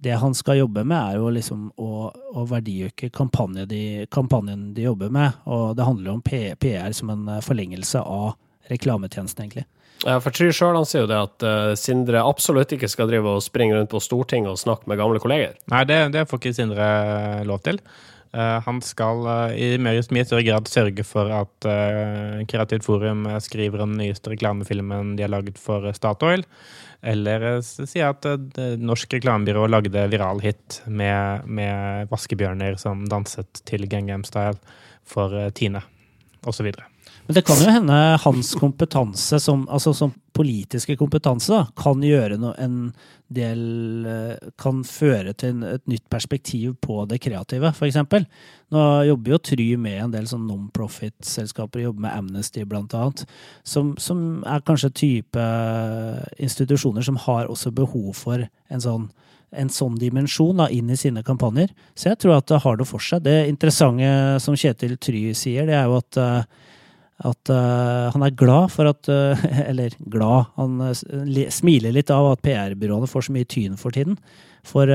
det 0.04 0.16
han 0.18 0.34
skal 0.34 0.58
jobbe 0.58 0.84
med, 0.84 0.98
er 0.98 1.20
jo 1.22 1.30
liksom 1.30 1.68
å, 1.78 2.08
å 2.10 2.46
verdiøke 2.50 3.12
kampanje 3.14 3.68
de, 3.70 3.82
kampanjen 4.10 4.72
de 4.74 4.88
jobber 4.88 5.12
med. 5.14 5.38
Og 5.46 5.76
det 5.78 5.86
handler 5.86 6.16
om 6.16 6.24
PR 6.26 6.96
som 6.98 7.12
en 7.14 7.28
eh, 7.30 7.44
forlengelse 7.46 8.02
av 8.02 8.34
reklametjenesten, 8.72 9.46
egentlig. 9.46 9.68
Ja, 10.02 10.18
For 10.18 10.34
Try 10.34 10.50
sjøl 10.56 10.80
sier 10.90 11.04
jo 11.04 11.12
det 11.12 11.20
at 11.20 11.46
uh, 11.46 11.74
Sindre 11.78 12.24
absolutt 12.26 12.74
ikke 12.74 12.90
skal 12.90 13.12
drive 13.12 13.36
og 13.36 13.44
springe 13.46 13.78
rundt 13.78 13.92
på 13.92 14.02
Stortinget 14.02 14.56
og 14.56 14.58
snakke 14.58 14.90
med 14.90 14.98
gamle 14.98 15.22
kolleger. 15.22 15.54
Nei, 15.70 15.84
det, 15.86 16.00
det 16.16 16.26
får 16.30 16.42
ikke 16.42 16.56
Sindre 16.58 16.88
lov 17.46 17.62
til. 17.68 17.78
Eh, 18.34 18.60
han 18.66 18.80
skal 18.82 19.26
eh, 19.28 19.58
i 19.60 19.70
mye 19.82 20.04
større 20.06 20.46
grad 20.48 20.70
sørge 20.72 21.04
for 21.04 21.32
at 21.36 21.68
uh, 21.68 22.40
Kreativt 22.48 22.86
Forum 22.88 23.26
eh, 23.28 23.42
skriver 23.44 23.84
om 23.84 23.98
den 23.98 24.06
nyeste 24.06 24.32
reklamefilmen 24.32 25.18
de 25.18 25.26
har 25.26 25.34
laget 25.34 25.60
for 25.60 25.88
eh, 25.88 25.96
Statoil. 25.98 26.46
Eller 27.02 27.48
eh, 27.56 27.60
si 27.66 28.04
at 28.06 28.28
eh, 28.30 28.78
Norsk 28.80 29.18
reklamebyrå 29.18 29.66
lagde 29.68 30.08
viralhit 30.14 30.80
med, 30.86 31.50
med 31.50 32.12
vaskebjørner 32.14 32.80
som 32.82 33.04
danset 33.12 33.66
til 33.68 33.88
Gangnam 33.92 34.24
Style 34.28 34.60
for 35.04 35.36
eh, 35.36 35.52
Tine, 35.58 35.84
osv. 36.48 36.72
Men 37.28 37.38
det 37.38 37.44
kan 37.48 37.60
jo 37.62 37.70
hende 37.72 37.98
hans 38.24 38.54
kompetanse 38.60 39.40
som, 39.40 39.64
altså 39.70 39.94
som 39.96 40.14
politiske 40.36 40.96
kompetanse 41.00 41.52
da, 41.54 41.66
kan 41.78 42.02
gjøre 42.04 42.40
noe, 42.42 42.54
en 42.60 42.92
del 43.32 44.08
eh, 44.08 44.50
Kan 44.60 44.82
føre 44.88 45.32
til 45.38 45.54
en, 45.54 45.64
et 45.78 45.84
nytt 45.88 46.08
perspektiv 46.12 46.74
på 46.84 47.06
det 47.08 47.22
kreative, 47.24 47.72
f.eks. 47.72 48.00
Nå 48.72 48.84
jobber 49.08 49.36
jo 49.36 49.42
Try 49.52 49.68
med 49.80 50.00
en 50.06 50.16
del 50.16 50.28
sånn 50.28 50.48
non-profit-selskaper, 50.50 51.86
jobber 51.86 52.08
med 52.08 52.18
Amnesty 52.18 52.66
annet, 52.66 53.26
som, 53.64 53.94
som 53.98 54.44
er 54.48 54.66
kanskje 54.68 54.92
type 55.04 55.48
institusjoner 56.40 57.06
som 57.08 57.20
har 57.28 57.52
også 57.52 57.72
behov 57.76 58.14
for 58.20 58.44
en 58.44 58.84
sånn 58.84 59.12
en 59.52 59.68
sånn 59.68 59.98
dimensjon 60.00 60.62
da, 60.62 60.70
inn 60.72 60.88
i 60.88 60.96
sine 60.96 61.24
kampanjer. 61.28 61.74
Så 61.92 62.08
jeg 62.08 62.22
tror 62.24 62.38
at 62.38 62.48
det 62.48 62.62
har 62.64 62.78
det 62.80 62.88
for 62.88 63.04
seg. 63.04 63.26
Det 63.26 63.50
interessante 63.50 64.40
som 64.40 64.56
Kjetil 64.56 64.96
Try 64.96 65.26
sier, 65.36 65.68
det 65.68 65.76
er 65.76 65.90
jo 65.92 65.98
at 66.00 66.20
eh, 66.22 66.70
at 67.22 67.52
uh, 67.54 68.10
han 68.14 68.24
er 68.26 68.38
glad 68.38 68.72
for 68.74 68.90
at 68.90 69.10
uh, 69.12 69.44
Eller 69.70 69.94
glad, 70.10 70.50
han 70.58 70.80
uh, 70.82 71.50
smiler 71.54 71.94
litt 71.94 72.10
av 72.14 72.32
at 72.32 72.42
PR-byråene 72.46 73.10
får 73.10 73.28
så 73.28 73.36
mye 73.36 73.50
tyn 73.50 73.78
for 73.80 73.94
tiden. 73.96 74.18
For 74.66 74.86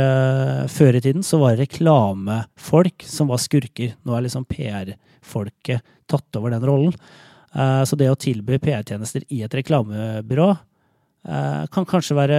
før 0.70 0.94
i 0.94 1.00
tiden 1.02 1.24
så 1.26 1.40
var 1.40 1.56
det 1.56 1.64
reklamefolk 1.64 3.02
som 3.02 3.32
var 3.32 3.40
skurker. 3.42 3.96
Nå 4.06 4.14
er 4.14 4.22
liksom 4.22 4.44
PR-folket 4.46 5.82
tatt 6.06 6.38
over 6.38 6.54
den 6.54 6.62
rollen. 6.62 6.94
Så 7.50 7.98
det 7.98 8.06
å 8.06 8.14
tilby 8.14 8.60
PR-tjenester 8.62 9.24
i 9.34 9.40
et 9.42 9.56
reklamebyrå 9.58 10.46
kan 11.74 11.88
kanskje 11.90 12.14
være 12.14 12.38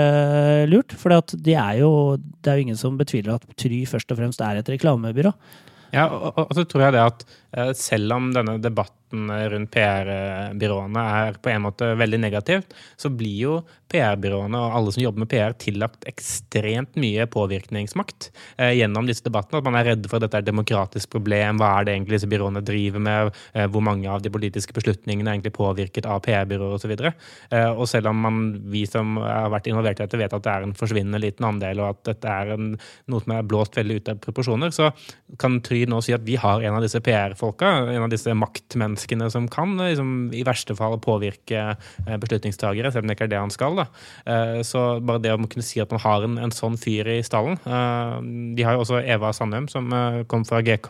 lurt. 0.71 0.95
For 0.95 1.11
det 1.35 1.57
er 1.59 1.81
jo 1.81 1.91
det 2.15 2.53
er 2.53 2.61
jo 2.61 2.67
ingen 2.69 2.79
som 2.79 2.95
betviler 2.95 3.35
at 3.35 3.59
Try 3.59 3.81
først 3.91 4.15
og 4.15 4.21
fremst 4.21 4.45
er 4.47 4.61
et 4.61 4.71
reklamebyrå. 4.77 5.35
Ja, 5.91 6.07
og, 6.07 6.31
og, 6.31 6.55
så 6.55 6.63
tror 6.63 6.85
jeg 6.85 6.95
det 6.95 7.03
at 7.09 7.27
selv 7.75 8.15
om 8.21 8.31
denne 8.39 8.55
debatten 8.63 8.96
rundt 9.11 9.71
PR-byråene 9.71 11.03
er 11.21 11.37
på 11.41 11.51
en 11.53 11.63
måte 11.67 11.93
veldig 11.99 12.19
negativt, 12.19 12.73
så 12.99 13.11
blir 13.13 13.37
jo 13.39 13.57
PR-byråene 13.91 14.59
og 14.59 14.75
alle 14.77 14.93
som 14.93 15.03
jobber 15.03 15.23
med 15.23 15.31
PR, 15.31 15.55
tillagt 15.59 16.03
ekstremt 16.09 16.97
mye 16.99 17.27
påvirkningsmakt 17.31 18.29
eh, 18.57 18.73
gjennom 18.77 19.07
disse 19.07 19.23
debattene. 19.25 19.61
At 19.61 19.67
man 19.67 19.77
er 19.79 19.91
redd 19.93 20.07
for 20.09 20.19
at 20.19 20.27
dette 20.27 20.41
er 20.41 20.45
et 20.45 20.49
demokratisk 20.49 21.11
problem. 21.13 21.61
Hva 21.61 21.71
er 21.77 21.87
det 21.87 21.95
egentlig 21.95 22.17
disse 22.19 22.31
byråene 22.31 22.63
driver 22.67 23.03
med? 23.03 23.31
Eh, 23.53 23.67
hvor 23.71 23.83
mange 23.85 24.09
av 24.11 24.23
de 24.23 24.31
politiske 24.33 24.75
beslutningene 24.75 25.31
er 25.31 25.37
egentlig 25.37 25.55
påvirket 25.55 26.09
av 26.09 26.19
PR-byråer 26.27 26.75
osv. 26.77 26.95
Eh, 26.97 27.69
og 27.71 27.85
selv 27.89 28.11
om 28.11 28.21
man, 28.27 28.41
vi 28.73 28.83
som 28.89 29.15
har 29.23 29.53
vært 29.53 29.71
involvert 29.71 30.01
i 30.01 30.05
dette, 30.05 30.19
vet 30.19 30.35
at 30.35 30.45
det 30.45 30.53
er 30.53 30.67
en 30.67 30.75
forsvinnende 30.77 31.23
liten 31.23 31.47
andel, 31.47 31.83
og 31.83 31.95
at 31.95 32.03
dette 32.11 32.35
er 32.41 32.53
en, 32.57 32.73
noe 33.07 33.23
som 33.23 33.37
er 33.37 33.47
blåst 33.47 33.79
veldig 33.79 34.01
ut 34.01 34.13
av 34.13 34.21
proporsjoner, 34.27 34.75
så 34.75 34.91
kan 35.39 35.61
Try 35.67 35.81
nå 35.89 35.97
si 36.05 36.13
at 36.15 36.23
vi 36.23 36.37
har 36.39 36.61
en 36.63 36.77
av 36.77 36.83
disse 36.85 36.99
PR-folka, 37.03 37.71
en 37.91 38.05
av 38.05 38.11
disse 38.11 38.31
maktmenneskene 38.97 39.29
som 39.31 39.47
kan 39.47 39.79
eh, 39.79 39.93
liksom, 39.93 40.33
i 40.33 40.43
verste 40.43 40.75
fall 40.75 40.97
påvirke 40.99 41.75
eh, 42.07 42.17
beslutningstagere, 42.17 42.91
selv 42.91 43.03
om 43.05 43.07
det 43.07 43.17
ikke 43.17 43.27
er 43.27 43.33
det 43.33 43.41
han 43.41 43.51
skal. 43.51 43.75
Da. 43.77 43.87
Eh, 44.25 44.61
Så 44.63 44.99
bare 45.01 45.21
det 45.21 45.33
å 45.33 45.37
kunne 45.47 45.63
si 45.63 45.79
at 45.79 45.91
man 45.91 46.01
har 46.01 46.23
en, 46.23 46.37
en 46.37 46.51
sånn 46.51 46.77
fyr 46.77 47.07
i 47.07 47.21
stallen 47.23 47.57
De 48.55 48.63
har 48.63 48.73
jo 48.75 48.81
også 48.83 49.01
Eva 49.03 49.31
Sandheim, 49.33 49.67
som 49.67 49.89
kom 50.27 50.45
fra 50.45 50.61
GK 50.61 50.89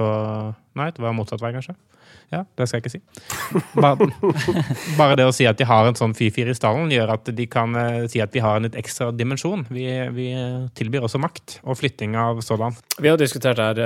Nei, 0.78 0.92
det 0.92 1.02
var 1.02 1.16
motsatt 1.16 1.42
vei, 1.42 1.52
kanskje. 1.56 1.74
Ja, 2.30 2.44
det 2.60 2.68
skal 2.68 2.78
jeg 2.78 2.84
ikke 2.84 2.92
si. 2.92 3.00
Bare, 3.80 4.08
bare 5.00 5.16
det 5.18 5.26
å 5.26 5.34
si 5.34 5.48
at 5.48 5.58
de 5.58 5.66
har 5.66 5.88
en 5.88 5.98
sånn 5.98 6.14
fy-fyr 6.18 6.52
i 6.52 6.56
stallen, 6.56 6.92
gjør 6.94 7.16
at 7.16 7.32
de 7.34 7.48
kan 7.50 7.74
si 8.12 8.22
at 8.22 8.36
vi 8.36 8.44
har 8.44 8.60
en 8.60 8.68
litt 8.68 8.78
ekstra 8.78 9.10
dimensjon. 9.16 9.66
Vi, 9.74 9.88
vi 10.14 10.28
tilbyr 10.78 11.08
også 11.08 11.22
makt 11.24 11.58
og 11.64 11.80
flytting 11.80 12.18
av 12.20 12.44
sådan. 12.46 12.78
Vi 13.00 13.10
har 13.10 13.18
diskutert 13.18 13.64
her 13.64 13.82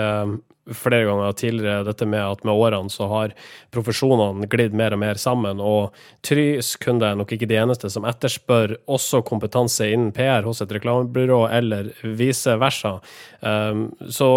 flere 0.78 1.08
ganger 1.08 1.36
tidligere 1.38 1.86
dette 1.88 2.08
med 2.10 2.22
at 2.24 2.44
med 2.48 2.54
årene 2.56 2.92
så 2.92 3.08
har 3.12 3.36
profesjonene 3.74 4.50
glidd 4.52 4.76
mer 4.78 4.96
og 4.96 5.02
mer 5.04 5.20
sammen, 5.22 5.62
og 5.62 5.96
Trys 6.26 6.74
kunde 6.82 7.10
er 7.10 7.20
nok 7.20 7.34
ikke 7.36 7.50
de 7.50 7.60
eneste 7.62 7.92
som 7.94 8.08
etterspør 8.10 8.78
også 8.92 9.24
kompetanse 9.28 9.88
innen 9.92 10.14
PR 10.16 10.46
hos 10.48 10.64
et 10.64 10.74
reklamebyrå, 10.76 11.44
eller 11.52 11.92
vice 12.04 12.58
versa. 12.62 12.98
Um, 13.42 13.88
så 14.10 14.30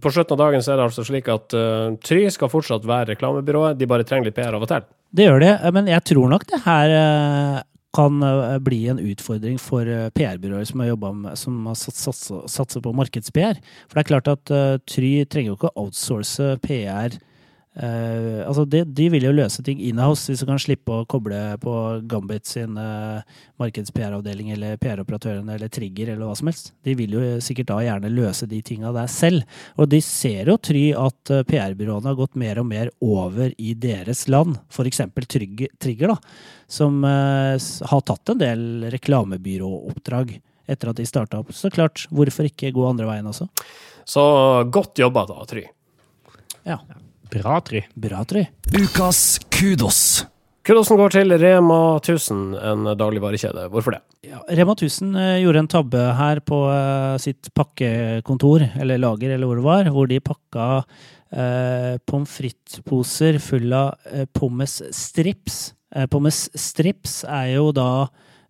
på 0.00 0.12
slutten 0.12 0.36
av 0.36 0.42
dagen 0.46 0.64
så 0.64 0.74
er 0.74 0.80
det 0.80 0.88
altså 0.88 1.06
slik 1.06 1.30
at 1.32 1.56
uh, 1.56 1.94
Try 2.04 2.26
skal 2.32 2.52
fortsatt 2.52 2.86
være 2.88 3.14
reklamebyrået, 3.14 3.78
de 3.78 3.88
bare 3.90 4.06
trenger 4.06 4.30
litt 4.30 4.38
PR 4.38 4.56
av 4.56 4.66
og 4.66 4.70
til. 4.70 4.88
Det 5.14 5.28
gjør 5.28 5.44
det, 5.44 5.54
men 5.76 5.88
jeg 5.92 6.02
tror 6.10 6.30
nok 6.32 6.44
det 6.50 6.58
her 6.64 6.92
eh, 6.92 7.58
kan 7.94 8.22
eh, 8.22 8.56
bli 8.64 8.80
en 8.90 9.00
utfordring 9.02 9.58
for 9.62 9.88
eh, 9.88 10.08
PR-byråer 10.16 10.66
som 10.68 10.82
som 11.38 11.66
har 11.70 11.78
sats- 11.78 12.32
satser 12.50 12.82
på 12.84 12.94
markeds-PR. 12.96 13.60
For 13.88 13.98
det 13.98 14.04
er 14.04 14.10
klart 14.10 14.32
at 14.32 14.50
eh, 14.54 14.76
Try 14.90 15.12
trenger 15.24 15.52
jo 15.52 15.58
ikke 15.58 15.72
å 15.72 15.86
outsource 15.86 16.54
PR 16.64 17.18
eh, 17.76 18.40
altså 18.46 18.64
de, 18.70 18.84
de 18.86 19.08
vil 19.12 19.26
jo 19.26 19.34
løse 19.34 19.62
ting 19.66 19.80
in-house, 19.82 20.28
hvis 20.30 20.42
du 20.44 20.48
kan 20.48 20.60
slippe 20.62 20.94
å 20.94 21.06
koble 21.10 21.38
på 21.62 21.74
Gambit 22.10 22.48
sin 22.48 22.78
uh, 22.78 23.20
markeds-PR-avdeling 23.60 24.52
eller 24.54 24.78
PR-operatøren 24.82 25.50
eller 25.54 25.72
Trigger 25.72 26.12
eller 26.14 26.28
hva 26.28 26.38
som 26.38 26.50
helst. 26.50 26.72
De 26.86 26.96
vil 26.98 27.16
jo 27.16 27.22
sikkert 27.44 27.70
da 27.72 27.80
gjerne 27.84 28.12
løse 28.12 28.48
de 28.50 28.60
tinga 28.64 28.94
der 28.94 29.10
selv. 29.10 29.44
Og 29.78 29.90
de 29.92 30.00
ser 30.04 30.52
jo 30.52 30.58
Try 30.64 30.86
at 30.96 31.34
uh, 31.34 31.44
PR-byråene 31.48 32.10
har 32.12 32.18
gått 32.18 32.38
mer 32.40 32.62
og 32.62 32.68
mer 32.70 32.92
over 33.04 33.54
i 33.58 33.74
deres 33.74 34.26
land. 34.30 34.58
Eksempel 34.84 35.26
Trigger, 35.26 36.10
da, 36.10 36.18
som 36.70 37.04
eh, 37.04 37.56
har 37.90 38.02
tatt 38.06 38.32
en 38.32 38.40
del 38.40 38.60
reklamebyråoppdrag 38.92 40.34
etter 40.70 40.90
at 40.90 40.98
de 41.00 41.06
starta 41.08 41.40
opp. 41.40 41.52
Så 41.56 41.70
klart, 41.72 42.06
hvorfor 42.14 42.48
ikke 42.48 42.72
gå 42.74 42.84
andre 42.88 43.08
veien 43.08 43.28
også? 43.28 43.48
Så 44.08 44.22
godt 44.72 45.00
jobba, 45.00 45.26
da, 45.28 45.44
Try. 45.48 45.64
Ja, 46.64 46.78
Bra, 47.34 47.58
Try. 47.66 47.82
bra, 47.98 48.22
Try. 48.28 48.46
Ukas 48.78 49.40
kudos. 49.50 50.24
Kudosen 50.64 50.96
går 50.96 51.12
til 51.12 51.34
Rema 51.42 51.78
1000, 51.98 52.54
en 52.56 52.86
dagligvarekjede. 52.96 53.66
Hvorfor 53.72 53.96
det? 53.98 54.00
Ja, 54.30 54.38
Rema 54.48 54.72
1000 54.78 55.10
eh, 55.20 55.32
gjorde 55.42 55.60
en 55.60 55.68
tabbe 55.68 56.04
her 56.16 56.40
på 56.40 56.60
eh, 56.72 57.16
sitt 57.20 57.50
pakkekontor, 57.58 58.64
eller 58.80 59.02
lager, 59.02 59.34
eller 59.34 59.50
hvor 59.50 59.60
det 59.60 59.66
var, 59.66 59.90
hvor 59.92 60.08
de 60.08 60.20
pakka 60.24 60.68
eh, 61.34 61.98
pommes 62.08 62.32
frites-poser 62.38 63.36
full 63.44 63.74
av 63.76 63.90
eh, 64.08 64.24
pommes 64.32 64.78
strips. 64.96 65.74
Eh, 65.94 66.06
pommes 66.08 66.46
strips 66.56 67.24
er 67.28 67.56
jo 67.58 67.68
da 67.76 67.88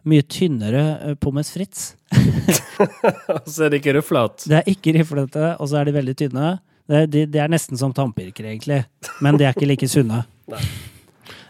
mye 0.07 0.23
tynnere 0.31 0.85
eh, 1.09 1.17
pommes 1.19 1.51
frites. 1.51 1.95
Så 3.51 3.67
er 3.67 3.73
det 3.75 3.81
ikke 3.83 3.97
ruflete. 3.99 4.47
Det 4.53 4.61
er 4.61 4.71
ikke 4.71 4.95
riflete, 5.01 5.51
og 5.59 5.67
så 5.71 5.81
er 5.81 5.89
de 5.89 5.95
veldig 5.97 6.15
tynne. 6.21 6.53
Det, 6.89 7.07
de, 7.13 7.25
det 7.33 7.41
er 7.41 7.53
nesten 7.53 7.81
som 7.81 7.95
tannpirkere, 7.97 8.53
egentlig. 8.53 8.83
Men 9.25 9.39
de 9.41 9.47
er 9.49 9.57
ikke 9.57 9.71
like 9.71 9.91
sunne. 9.91 10.25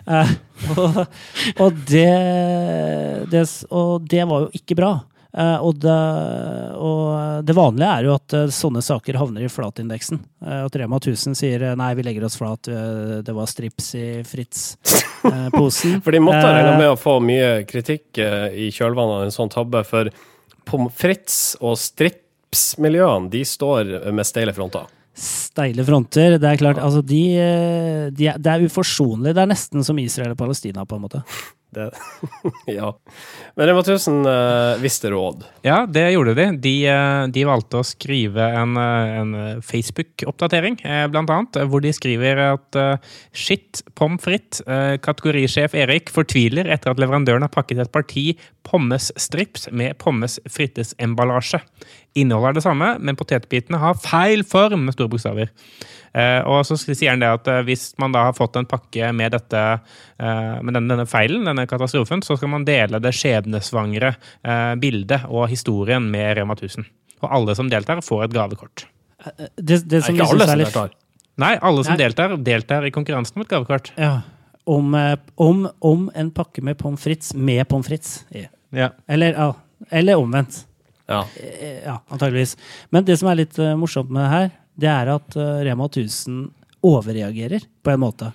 Eh, 0.04 0.32
og, 0.76 0.98
og, 1.64 1.76
det, 1.88 2.10
det, 3.32 3.40
og 3.72 4.02
det 4.04 4.26
var 4.28 4.42
jo 4.42 4.50
ikke 4.60 4.76
bra. 4.76 4.90
Eh, 5.34 5.56
og, 5.66 5.78
det, 5.82 5.94
og 6.78 7.46
det 7.46 7.56
vanlige 7.58 7.88
er 7.90 8.06
jo 8.06 8.12
at 8.14 8.34
eh, 8.36 8.52
sånne 8.54 8.82
saker 8.84 9.18
havner 9.18 9.46
i 9.46 9.50
flatindeksen. 9.50 10.20
Eh, 10.44 10.60
at 10.68 10.76
Rema 10.78 11.00
1000 11.00 11.34
sier 11.38 11.64
eh, 11.70 11.76
nei, 11.78 11.90
vi 11.98 12.04
legger 12.06 12.26
oss 12.28 12.38
flat, 12.38 12.70
eh, 12.70 13.16
det 13.26 13.34
var 13.34 13.50
strips 13.50 13.88
i 13.98 14.06
Fritz-posen. 14.28 15.98
For 16.04 16.14
de 16.14 16.22
måtte 16.22 16.44
ha 16.44 16.52
regna 16.54 16.76
med 16.78 16.92
å 16.92 17.00
få 17.00 17.16
mye 17.24 17.64
kritikk 17.66 18.20
i 18.20 18.70
kjølvannet 18.76 19.16
av 19.16 19.26
en 19.26 19.34
sånn 19.34 19.50
tabbe, 19.50 19.82
for 19.88 20.12
pommes 20.68 20.94
frites 21.00 21.40
og 21.64 21.80
strips-miljøene, 21.80 23.32
de 23.32 23.42
står 23.48 23.96
med 24.14 24.28
steile 24.28 24.54
fronter. 24.54 24.86
Steile 25.14 25.84
fronter. 25.86 26.38
Det 26.42 26.48
er 26.50 26.58
klart, 26.58 26.80
altså 26.82 27.02
de, 27.06 27.22
eh, 27.38 28.06
de 28.10 28.32
Det 28.34 28.50
er 28.50 28.64
uforsonlig. 28.66 29.34
Det 29.34 29.42
er 29.42 29.50
nesten 29.50 29.84
som 29.86 29.98
Israel 29.98 30.34
og 30.34 30.40
Palestina, 30.40 30.84
på 30.84 30.96
en 30.96 31.06
måte. 31.06 31.22
Det, 31.74 31.90
ja. 32.78 32.92
Men 33.58 33.68
Rema 33.68 33.82
1000 33.82 34.20
uh, 34.26 34.80
visste 34.82 35.10
råd. 35.10 35.44
Ja, 35.66 35.82
det 35.90 36.06
gjorde 36.12 36.34
de. 36.38 36.46
De, 36.62 36.74
eh, 36.86 37.26
de 37.34 37.44
valgte 37.48 37.80
å 37.80 37.86
skrive 37.86 38.46
en, 38.60 38.76
eh, 38.80 39.14
en 39.20 39.62
Facebook-oppdatering, 39.64 40.78
eh, 40.84 41.06
blant 41.10 41.30
annet, 41.32 41.58
hvor 41.70 41.82
de 41.84 41.92
skriver 41.94 42.40
at 42.46 42.78
eh, 42.78 43.12
shit, 43.32 43.82
pommes 43.98 44.22
frites, 44.22 44.62
eh, 44.68 44.96
kategorisjef 45.02 45.74
Erik 45.78 46.12
fortviler 46.14 46.68
etter 46.70 46.92
at 46.92 47.00
leverandøren 47.02 47.46
har 47.46 47.52
pakket 47.54 47.82
et 47.84 47.94
parti 47.94 48.26
pommes 48.64 49.10
strips 49.20 49.68
med 49.72 49.98
pommes 50.00 50.38
frites-emballasje. 50.50 51.60
Innholdet 52.20 52.52
er 52.52 52.58
det 52.58 52.66
samme, 52.68 52.94
men 53.00 53.18
potetbitene 53.18 53.80
har 53.82 53.98
feil 53.98 54.44
form 54.46 54.86
med 54.86 54.96
store 54.96 55.10
bokstaver. 55.12 55.50
Eh, 56.14 56.40
og 56.46 56.62
så 56.62 56.76
sier 56.78 57.10
han 57.10 57.22
det 57.22 57.30
at 57.40 57.48
eh, 57.50 57.62
hvis 57.66 57.88
man 57.98 58.14
da 58.14 58.28
har 58.28 58.36
fått 58.36 58.54
en 58.60 58.68
pakke 58.70 59.08
med 59.16 59.34
dette, 59.34 59.62
eh, 60.22 60.52
med 60.62 60.76
denne, 60.76 60.86
denne 60.92 61.06
feilen, 61.10 61.46
denne 61.48 61.66
katastrofen, 61.70 62.22
så 62.22 62.36
skal 62.38 62.52
man 62.52 62.66
dele 62.68 63.00
det 63.02 63.10
skjebnesvangre 63.18 64.12
eh, 64.14 64.74
bildet 64.78 65.26
og 65.26 65.48
historien 65.50 66.06
med 66.12 66.36
Rema 66.38 66.54
1000. 66.54 66.86
Og 67.24 67.26
alle 67.34 67.56
som 67.58 67.70
deltar, 67.72 68.04
får 68.04 68.28
et 68.28 68.36
gavekort. 68.36 68.86
Det, 69.56 69.80
det 69.88 70.04
som 70.04 70.14
er 70.14 70.20
ikke 70.20 70.30
alle 70.36 70.48
som 70.52 70.62
deltar. 70.62 70.94
Nei, 71.42 71.54
alle 71.58 71.82
som 71.82 71.96
Nei. 71.96 72.02
deltar, 72.04 72.36
deltar 72.46 72.86
i 72.86 72.94
konkurransen 72.94 73.40
om 73.40 73.42
et 73.46 73.50
gavekort. 73.50 73.90
Ja. 73.98 74.20
Om, 74.70 74.94
om, 75.40 75.64
om 75.82 76.10
en 76.14 76.30
pakke 76.36 76.62
med 76.64 76.78
pommes 76.80 77.02
frites 77.02 77.34
med 77.34 77.66
pommes 77.68 77.88
frites 77.90 78.20
i. 78.30 78.46
Ja. 78.76 78.92
Eller, 79.10 79.34
ja, 79.34 79.88
eller 79.90 80.20
omvendt. 80.22 80.62
Ja. 81.10 81.24
Ja, 81.82 81.98
antageligvis. 82.08 82.54
Men 82.94 83.04
det 83.08 83.18
som 83.20 83.28
er 83.32 83.42
litt 83.42 83.58
morsomt 83.80 84.12
med 84.14 84.22
det 84.22 84.30
her, 84.30 84.52
det 84.80 84.90
er 84.90 85.10
at 85.14 85.36
eh, 85.38 85.60
Rema 85.68 85.86
1000 85.90 86.48
overreagerer 86.84 87.64
på 87.84 87.92
en 87.94 88.02
måte. 88.02 88.32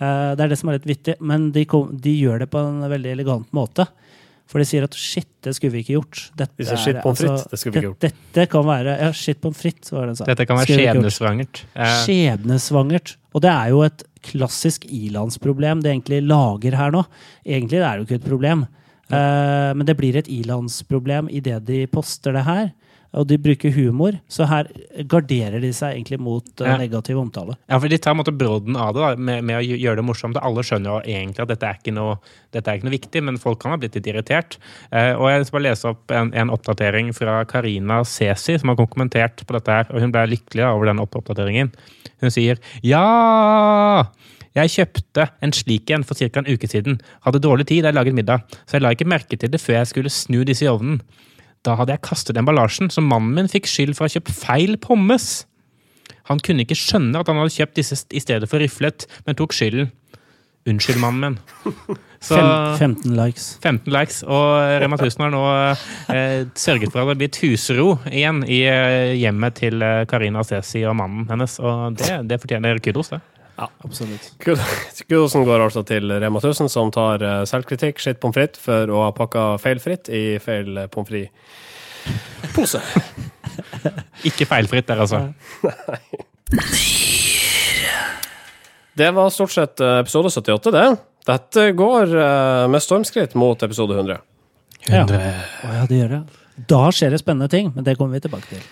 Eh, 0.00 0.30
det 0.36 0.44
er 0.46 0.48
det 0.52 0.58
som 0.60 0.70
er 0.72 0.78
litt 0.78 0.88
vittig, 0.88 1.14
men 1.20 1.50
de, 1.54 1.64
kom, 1.70 1.92
de 2.00 2.14
gjør 2.18 2.42
det 2.44 2.50
på 2.52 2.62
en 2.62 2.80
veldig 2.90 3.12
elegant 3.14 3.50
måte. 3.56 3.86
For 4.50 4.60
de 4.60 4.66
sier 4.68 4.84
at 4.84 4.92
shit, 4.98 5.28
det 5.46 5.54
skulle 5.56 5.72
vi 5.72 5.80
ikke 5.84 5.94
gjort. 5.96 6.18
Dette 6.36 6.58
De 6.60 6.66
sier 6.68 6.76
er, 6.76 6.82
shit 6.82 6.98
pommes 7.00 7.20
frites, 7.22 7.32
altså, 7.44 7.50
det 7.54 7.58
skulle 7.60 7.72
vi 7.72 7.78
ikke 7.80 7.88
gjort. 7.88 8.00
det- 8.04 8.10
Dette 8.34 8.46
kan 8.52 8.66
være 8.68 8.96
Ja, 9.00 9.10
shit 9.16 9.40
pommes 9.40 9.56
frites, 9.62 9.92
var 9.92 10.00
det 10.04 10.08
den 10.12 10.16
sa. 10.20 10.24
Dette 10.28 10.46
kan 10.46 10.58
være 10.60 10.76
skjebnesvangert. 10.78 11.62
Eh, 11.74 11.94
Skjebnesvangert. 12.04 13.16
Og 13.34 13.40
det 13.42 13.50
er 13.50 13.68
jo 13.72 13.82
et 13.86 14.04
klassisk 14.24 14.84
ilandsproblem 14.88 15.80
det 15.82 15.92
egentlig 15.94 16.20
lager 16.28 16.76
her 16.76 16.90
nå. 16.92 17.04
Egentlig 17.46 17.80
er 17.80 17.96
det 17.98 18.04
jo 18.04 18.08
ikke 18.10 18.20
et 18.22 18.30
problem, 18.30 18.66
Eh, 19.12 19.74
men 19.76 19.84
det 19.84 19.98
blir 19.98 20.16
et 20.16 20.28
ilandsproblem 20.32 21.28
idet 21.28 21.58
de 21.66 21.82
poster 21.92 22.32
det 22.32 22.44
her. 22.46 22.70
Og 23.14 23.28
de 23.30 23.36
bruker 23.38 23.70
humor, 23.76 24.16
så 24.28 24.46
her 24.50 24.66
garderer 25.06 25.60
de 25.62 25.68
seg 25.76 25.94
egentlig 25.94 26.18
mot 26.18 26.42
eh, 26.60 26.66
Ja. 26.66 26.76
negativ 26.80 27.18
omtale. 27.20 27.54
Ja, 27.70 27.78
for 27.78 27.88
De 27.88 27.98
tar 28.02 28.16
måte 28.18 28.32
brodden 28.34 28.74
av 28.76 28.92
det 28.96 29.00
da, 29.04 29.10
med, 29.16 29.44
med 29.46 29.60
å 29.60 29.62
gjøre 29.62 30.00
det 30.00 30.04
morsomt. 30.08 30.36
Alle 30.42 30.64
skjønner 30.66 30.90
jo 30.96 31.14
egentlig 31.14 31.44
at 31.44 31.52
dette 31.52 31.68
er 31.70 31.78
ikke 31.78 31.94
noe, 31.94 32.16
dette 32.52 32.66
er 32.72 32.80
ikke 32.80 32.88
noe 32.88 32.96
viktig, 32.96 33.22
men 33.22 33.38
folk 33.38 33.60
kan 33.62 33.70
ha 33.76 33.78
blitt 33.78 33.94
litt 33.94 34.08
irritert. 34.10 34.58
Eh, 34.90 35.12
og 35.14 35.28
Jeg 35.30 35.46
skal 35.46 35.58
bare 35.60 35.68
lese 35.70 35.88
opp 35.94 36.10
en, 36.10 36.32
en 36.34 36.50
oppdatering 36.50 37.12
fra 37.14 37.44
Karina 37.46 38.02
Sesi, 38.04 38.58
som 38.58 38.72
har 38.74 38.80
kommentert 38.82 39.46
på 39.46 39.54
dette. 39.60 39.70
her, 39.70 39.86
og 39.94 40.00
Hun 40.02 40.10
ble 40.14 40.26
lykkelig 40.34 40.66
over 40.72 40.90
den 40.90 40.98
oppdateringen. 41.04 41.70
Hun 42.20 42.30
sier 42.34 42.58
ja! 42.82 44.04
Jeg 44.54 44.70
kjøpte 44.70 45.24
en 45.42 45.52
slik 45.54 45.90
en 45.90 46.04
for 46.06 46.14
ca. 46.14 46.28
en 46.38 46.46
uke 46.46 46.68
siden. 46.70 47.00
Hadde 47.26 47.40
dårlig 47.42 47.66
tid 47.70 47.82
da 47.82 47.90
jeg 47.90 47.96
laget 47.98 48.14
middag, 48.14 48.44
så 48.68 48.76
jeg 48.78 48.84
la 48.84 48.92
ikke 48.94 49.08
merke 49.10 49.38
til 49.38 49.50
det 49.50 49.58
før 49.62 49.80
jeg 49.80 49.90
skulle 49.90 50.12
snu 50.14 50.44
disse 50.46 50.62
i 50.66 50.70
ovnen. 50.70 51.00
Da 51.64 51.78
hadde 51.78 51.96
jeg 51.96 52.04
kastet 52.04 52.38
emballasjen, 52.40 52.90
så 52.92 53.04
mannen 53.04 53.34
min 53.38 53.50
fikk 53.50 53.68
skyld 53.70 53.96
for 53.96 54.04
å 54.04 54.08
ha 54.08 54.14
kjøpt 54.18 54.32
feil 54.36 54.76
pommes. 54.80 55.44
Han 56.28 56.40
kunne 56.44 56.64
ikke 56.64 56.76
skjønne 56.78 57.20
at 57.20 57.28
han 57.30 57.40
hadde 57.40 57.54
kjøpt 57.56 57.78
disse 57.80 58.00
i 58.12 58.22
stedet 58.22 58.48
for 58.50 58.60
riflet, 58.60 59.06
men 59.24 59.38
tok 59.38 59.56
skylden. 59.56 59.92
Unnskyld, 60.68 61.00
mannen 61.00 61.36
min. 61.36 61.38
Så 62.24 62.38
15 62.80 63.12
likes. 63.18 63.50
15 63.60 63.92
likes, 63.92 64.22
og 64.24 64.80
Rema 64.80 64.96
1000 64.96 65.26
har 65.26 65.32
nå 65.34 65.42
eh, 66.14 66.46
sørget 66.56 66.94
for 66.94 67.02
at 67.04 67.12
det 67.12 67.18
blir 67.20 67.50
husro 67.50 67.98
igjen 68.08 68.40
i 68.48 68.62
eh, 68.64 69.12
hjemmet 69.20 69.58
til 69.60 69.84
eh, 69.84 70.06
Karina 70.08 70.40
Stesi 70.46 70.80
og 70.88 70.96
mannen 70.96 71.28
hennes, 71.28 71.58
og 71.60 71.98
det, 72.00 72.22
det 72.30 72.40
fortjener 72.40 72.80
kudos, 72.80 73.12
det. 73.12 73.20
Absolutt. 73.56 74.32
Kudosen 75.08 75.44
går 75.46 75.62
altså 75.62 75.84
til 75.86 76.10
Rema 76.10 76.40
1000, 76.40 76.68
som 76.72 76.90
tar 76.94 77.22
eh, 77.22 77.42
selvkritikk, 77.46 78.00
skitt 78.02 78.20
pommes 78.22 78.34
frites, 78.34 78.62
for 78.62 78.90
å 78.90 79.04
ha 79.06 79.12
pakka 79.14 79.46
feilfritt 79.62 80.10
i 80.10 80.24
feil 80.42 80.74
eh, 80.82 80.88
pommes 80.90 81.10
frites-pose. 81.10 82.82
Ikke 84.28 84.48
feilfritt 84.50 84.90
der, 84.90 85.04
altså. 85.04 85.22
Det 88.94 89.10
var 89.14 89.30
stort 89.34 89.54
sett 89.54 89.82
eh, 89.84 90.00
episode 90.02 90.34
78, 90.34 90.74
det. 90.74 90.86
Dette 91.24 91.70
går 91.72 92.10
med 92.68 92.82
stormskritt 92.84 93.32
mot 93.40 93.62
episode 93.64 93.96
100. 93.96 94.18
Ja. 94.92 95.06
Å 95.08 95.76
ja, 95.78 95.84
det 95.88 96.02
gjør 96.02 96.10
det. 96.18 96.24
Da 96.68 96.82
skjer 96.92 97.14
det 97.14 97.22
spennende 97.22 97.48
ting, 97.50 97.70
men 97.72 97.86
det 97.86 97.94
kommer 97.96 98.18
vi 98.18 98.26
tilbake 98.26 98.50
til. 98.50 98.66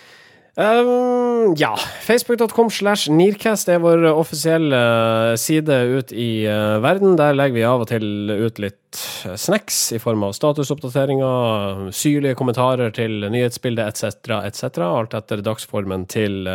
Um, 0.52 1.21
ja. 1.58 1.70
Facebook.com 2.06 2.70
slash 2.70 3.10
Nearcast 3.12 3.68
er 3.72 3.80
vår 3.82 4.04
offisielle 4.10 4.78
eh, 4.78 5.36
side 5.40 5.78
ut 5.96 6.12
i 6.14 6.44
eh, 6.48 6.76
verden. 6.84 7.16
Der 7.20 7.36
legger 7.36 7.56
vi 7.56 7.64
av 7.68 7.84
og 7.84 7.88
til 7.90 8.30
ut 8.30 8.60
litt 8.62 9.00
eh, 9.26 9.34
snacks 9.40 9.80
i 9.96 10.00
form 10.02 10.24
av 10.26 10.36
statusoppdateringer, 10.36 11.90
syrlige 11.96 12.38
kommentarer 12.38 12.94
til 12.96 13.26
nyhetsbildet 13.26 13.90
etc., 13.92 14.38
etc. 14.42 14.82
Alt 14.86 15.18
etter 15.18 15.42
dagsformen 15.44 16.06
til 16.10 16.46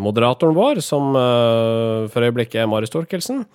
moderatoren 0.00 0.56
vår, 0.56 0.82
som 0.84 1.14
for 1.14 2.26
øyeblikket 2.26 2.60
er 2.60 2.68
Mari 2.68 2.88
Storkelsen. 2.90 3.46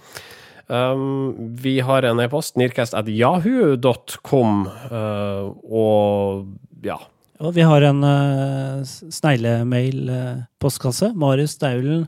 Um, 0.70 1.36
vi 1.58 1.80
har 1.82 2.06
en 2.06 2.20
e-post, 2.22 2.58
nearcast 2.62 2.94
at 2.98 3.08
yahoo.com, 3.10 4.68
uh, 4.90 5.50
og 5.66 6.46
ja. 6.86 7.00
Og 7.40 7.56
vi 7.56 7.64
har 7.64 7.80
en 7.88 8.04
uh, 8.04 8.84
sneglemail-postkasse. 8.84 11.16
Marius 11.16 11.56
Staulen, 11.56 12.04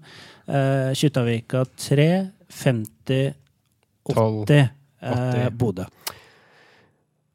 uh, 0.52 0.92
Kjuttaviga 0.98 1.64
3, 1.80 2.36
50 2.52 3.32
80, 4.12 4.60
eh, 4.60 4.68
80. 5.02 5.50
Bodø. 5.56 5.86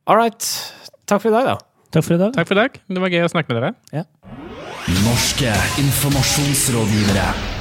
All 0.07 0.17
right. 0.19 0.73
Takk 1.07 1.23
for 1.23 1.29
i 1.31 1.33
dag, 1.33 1.45
da. 1.47 1.57
Takk 1.95 2.05
for 2.05 2.15
i 2.19 2.21
dag. 2.21 2.35
Takk 2.37 2.49
for 2.51 2.55
i 2.59 2.61
dag. 2.61 2.81
Det 2.91 3.01
var 3.01 3.09
gøy 3.15 3.25
å 3.25 3.33
snakke 3.33 3.55
med 3.55 3.63
dere. 3.63 4.05
Norske 5.07 5.53
informasjonsrådgivere. 5.83 7.56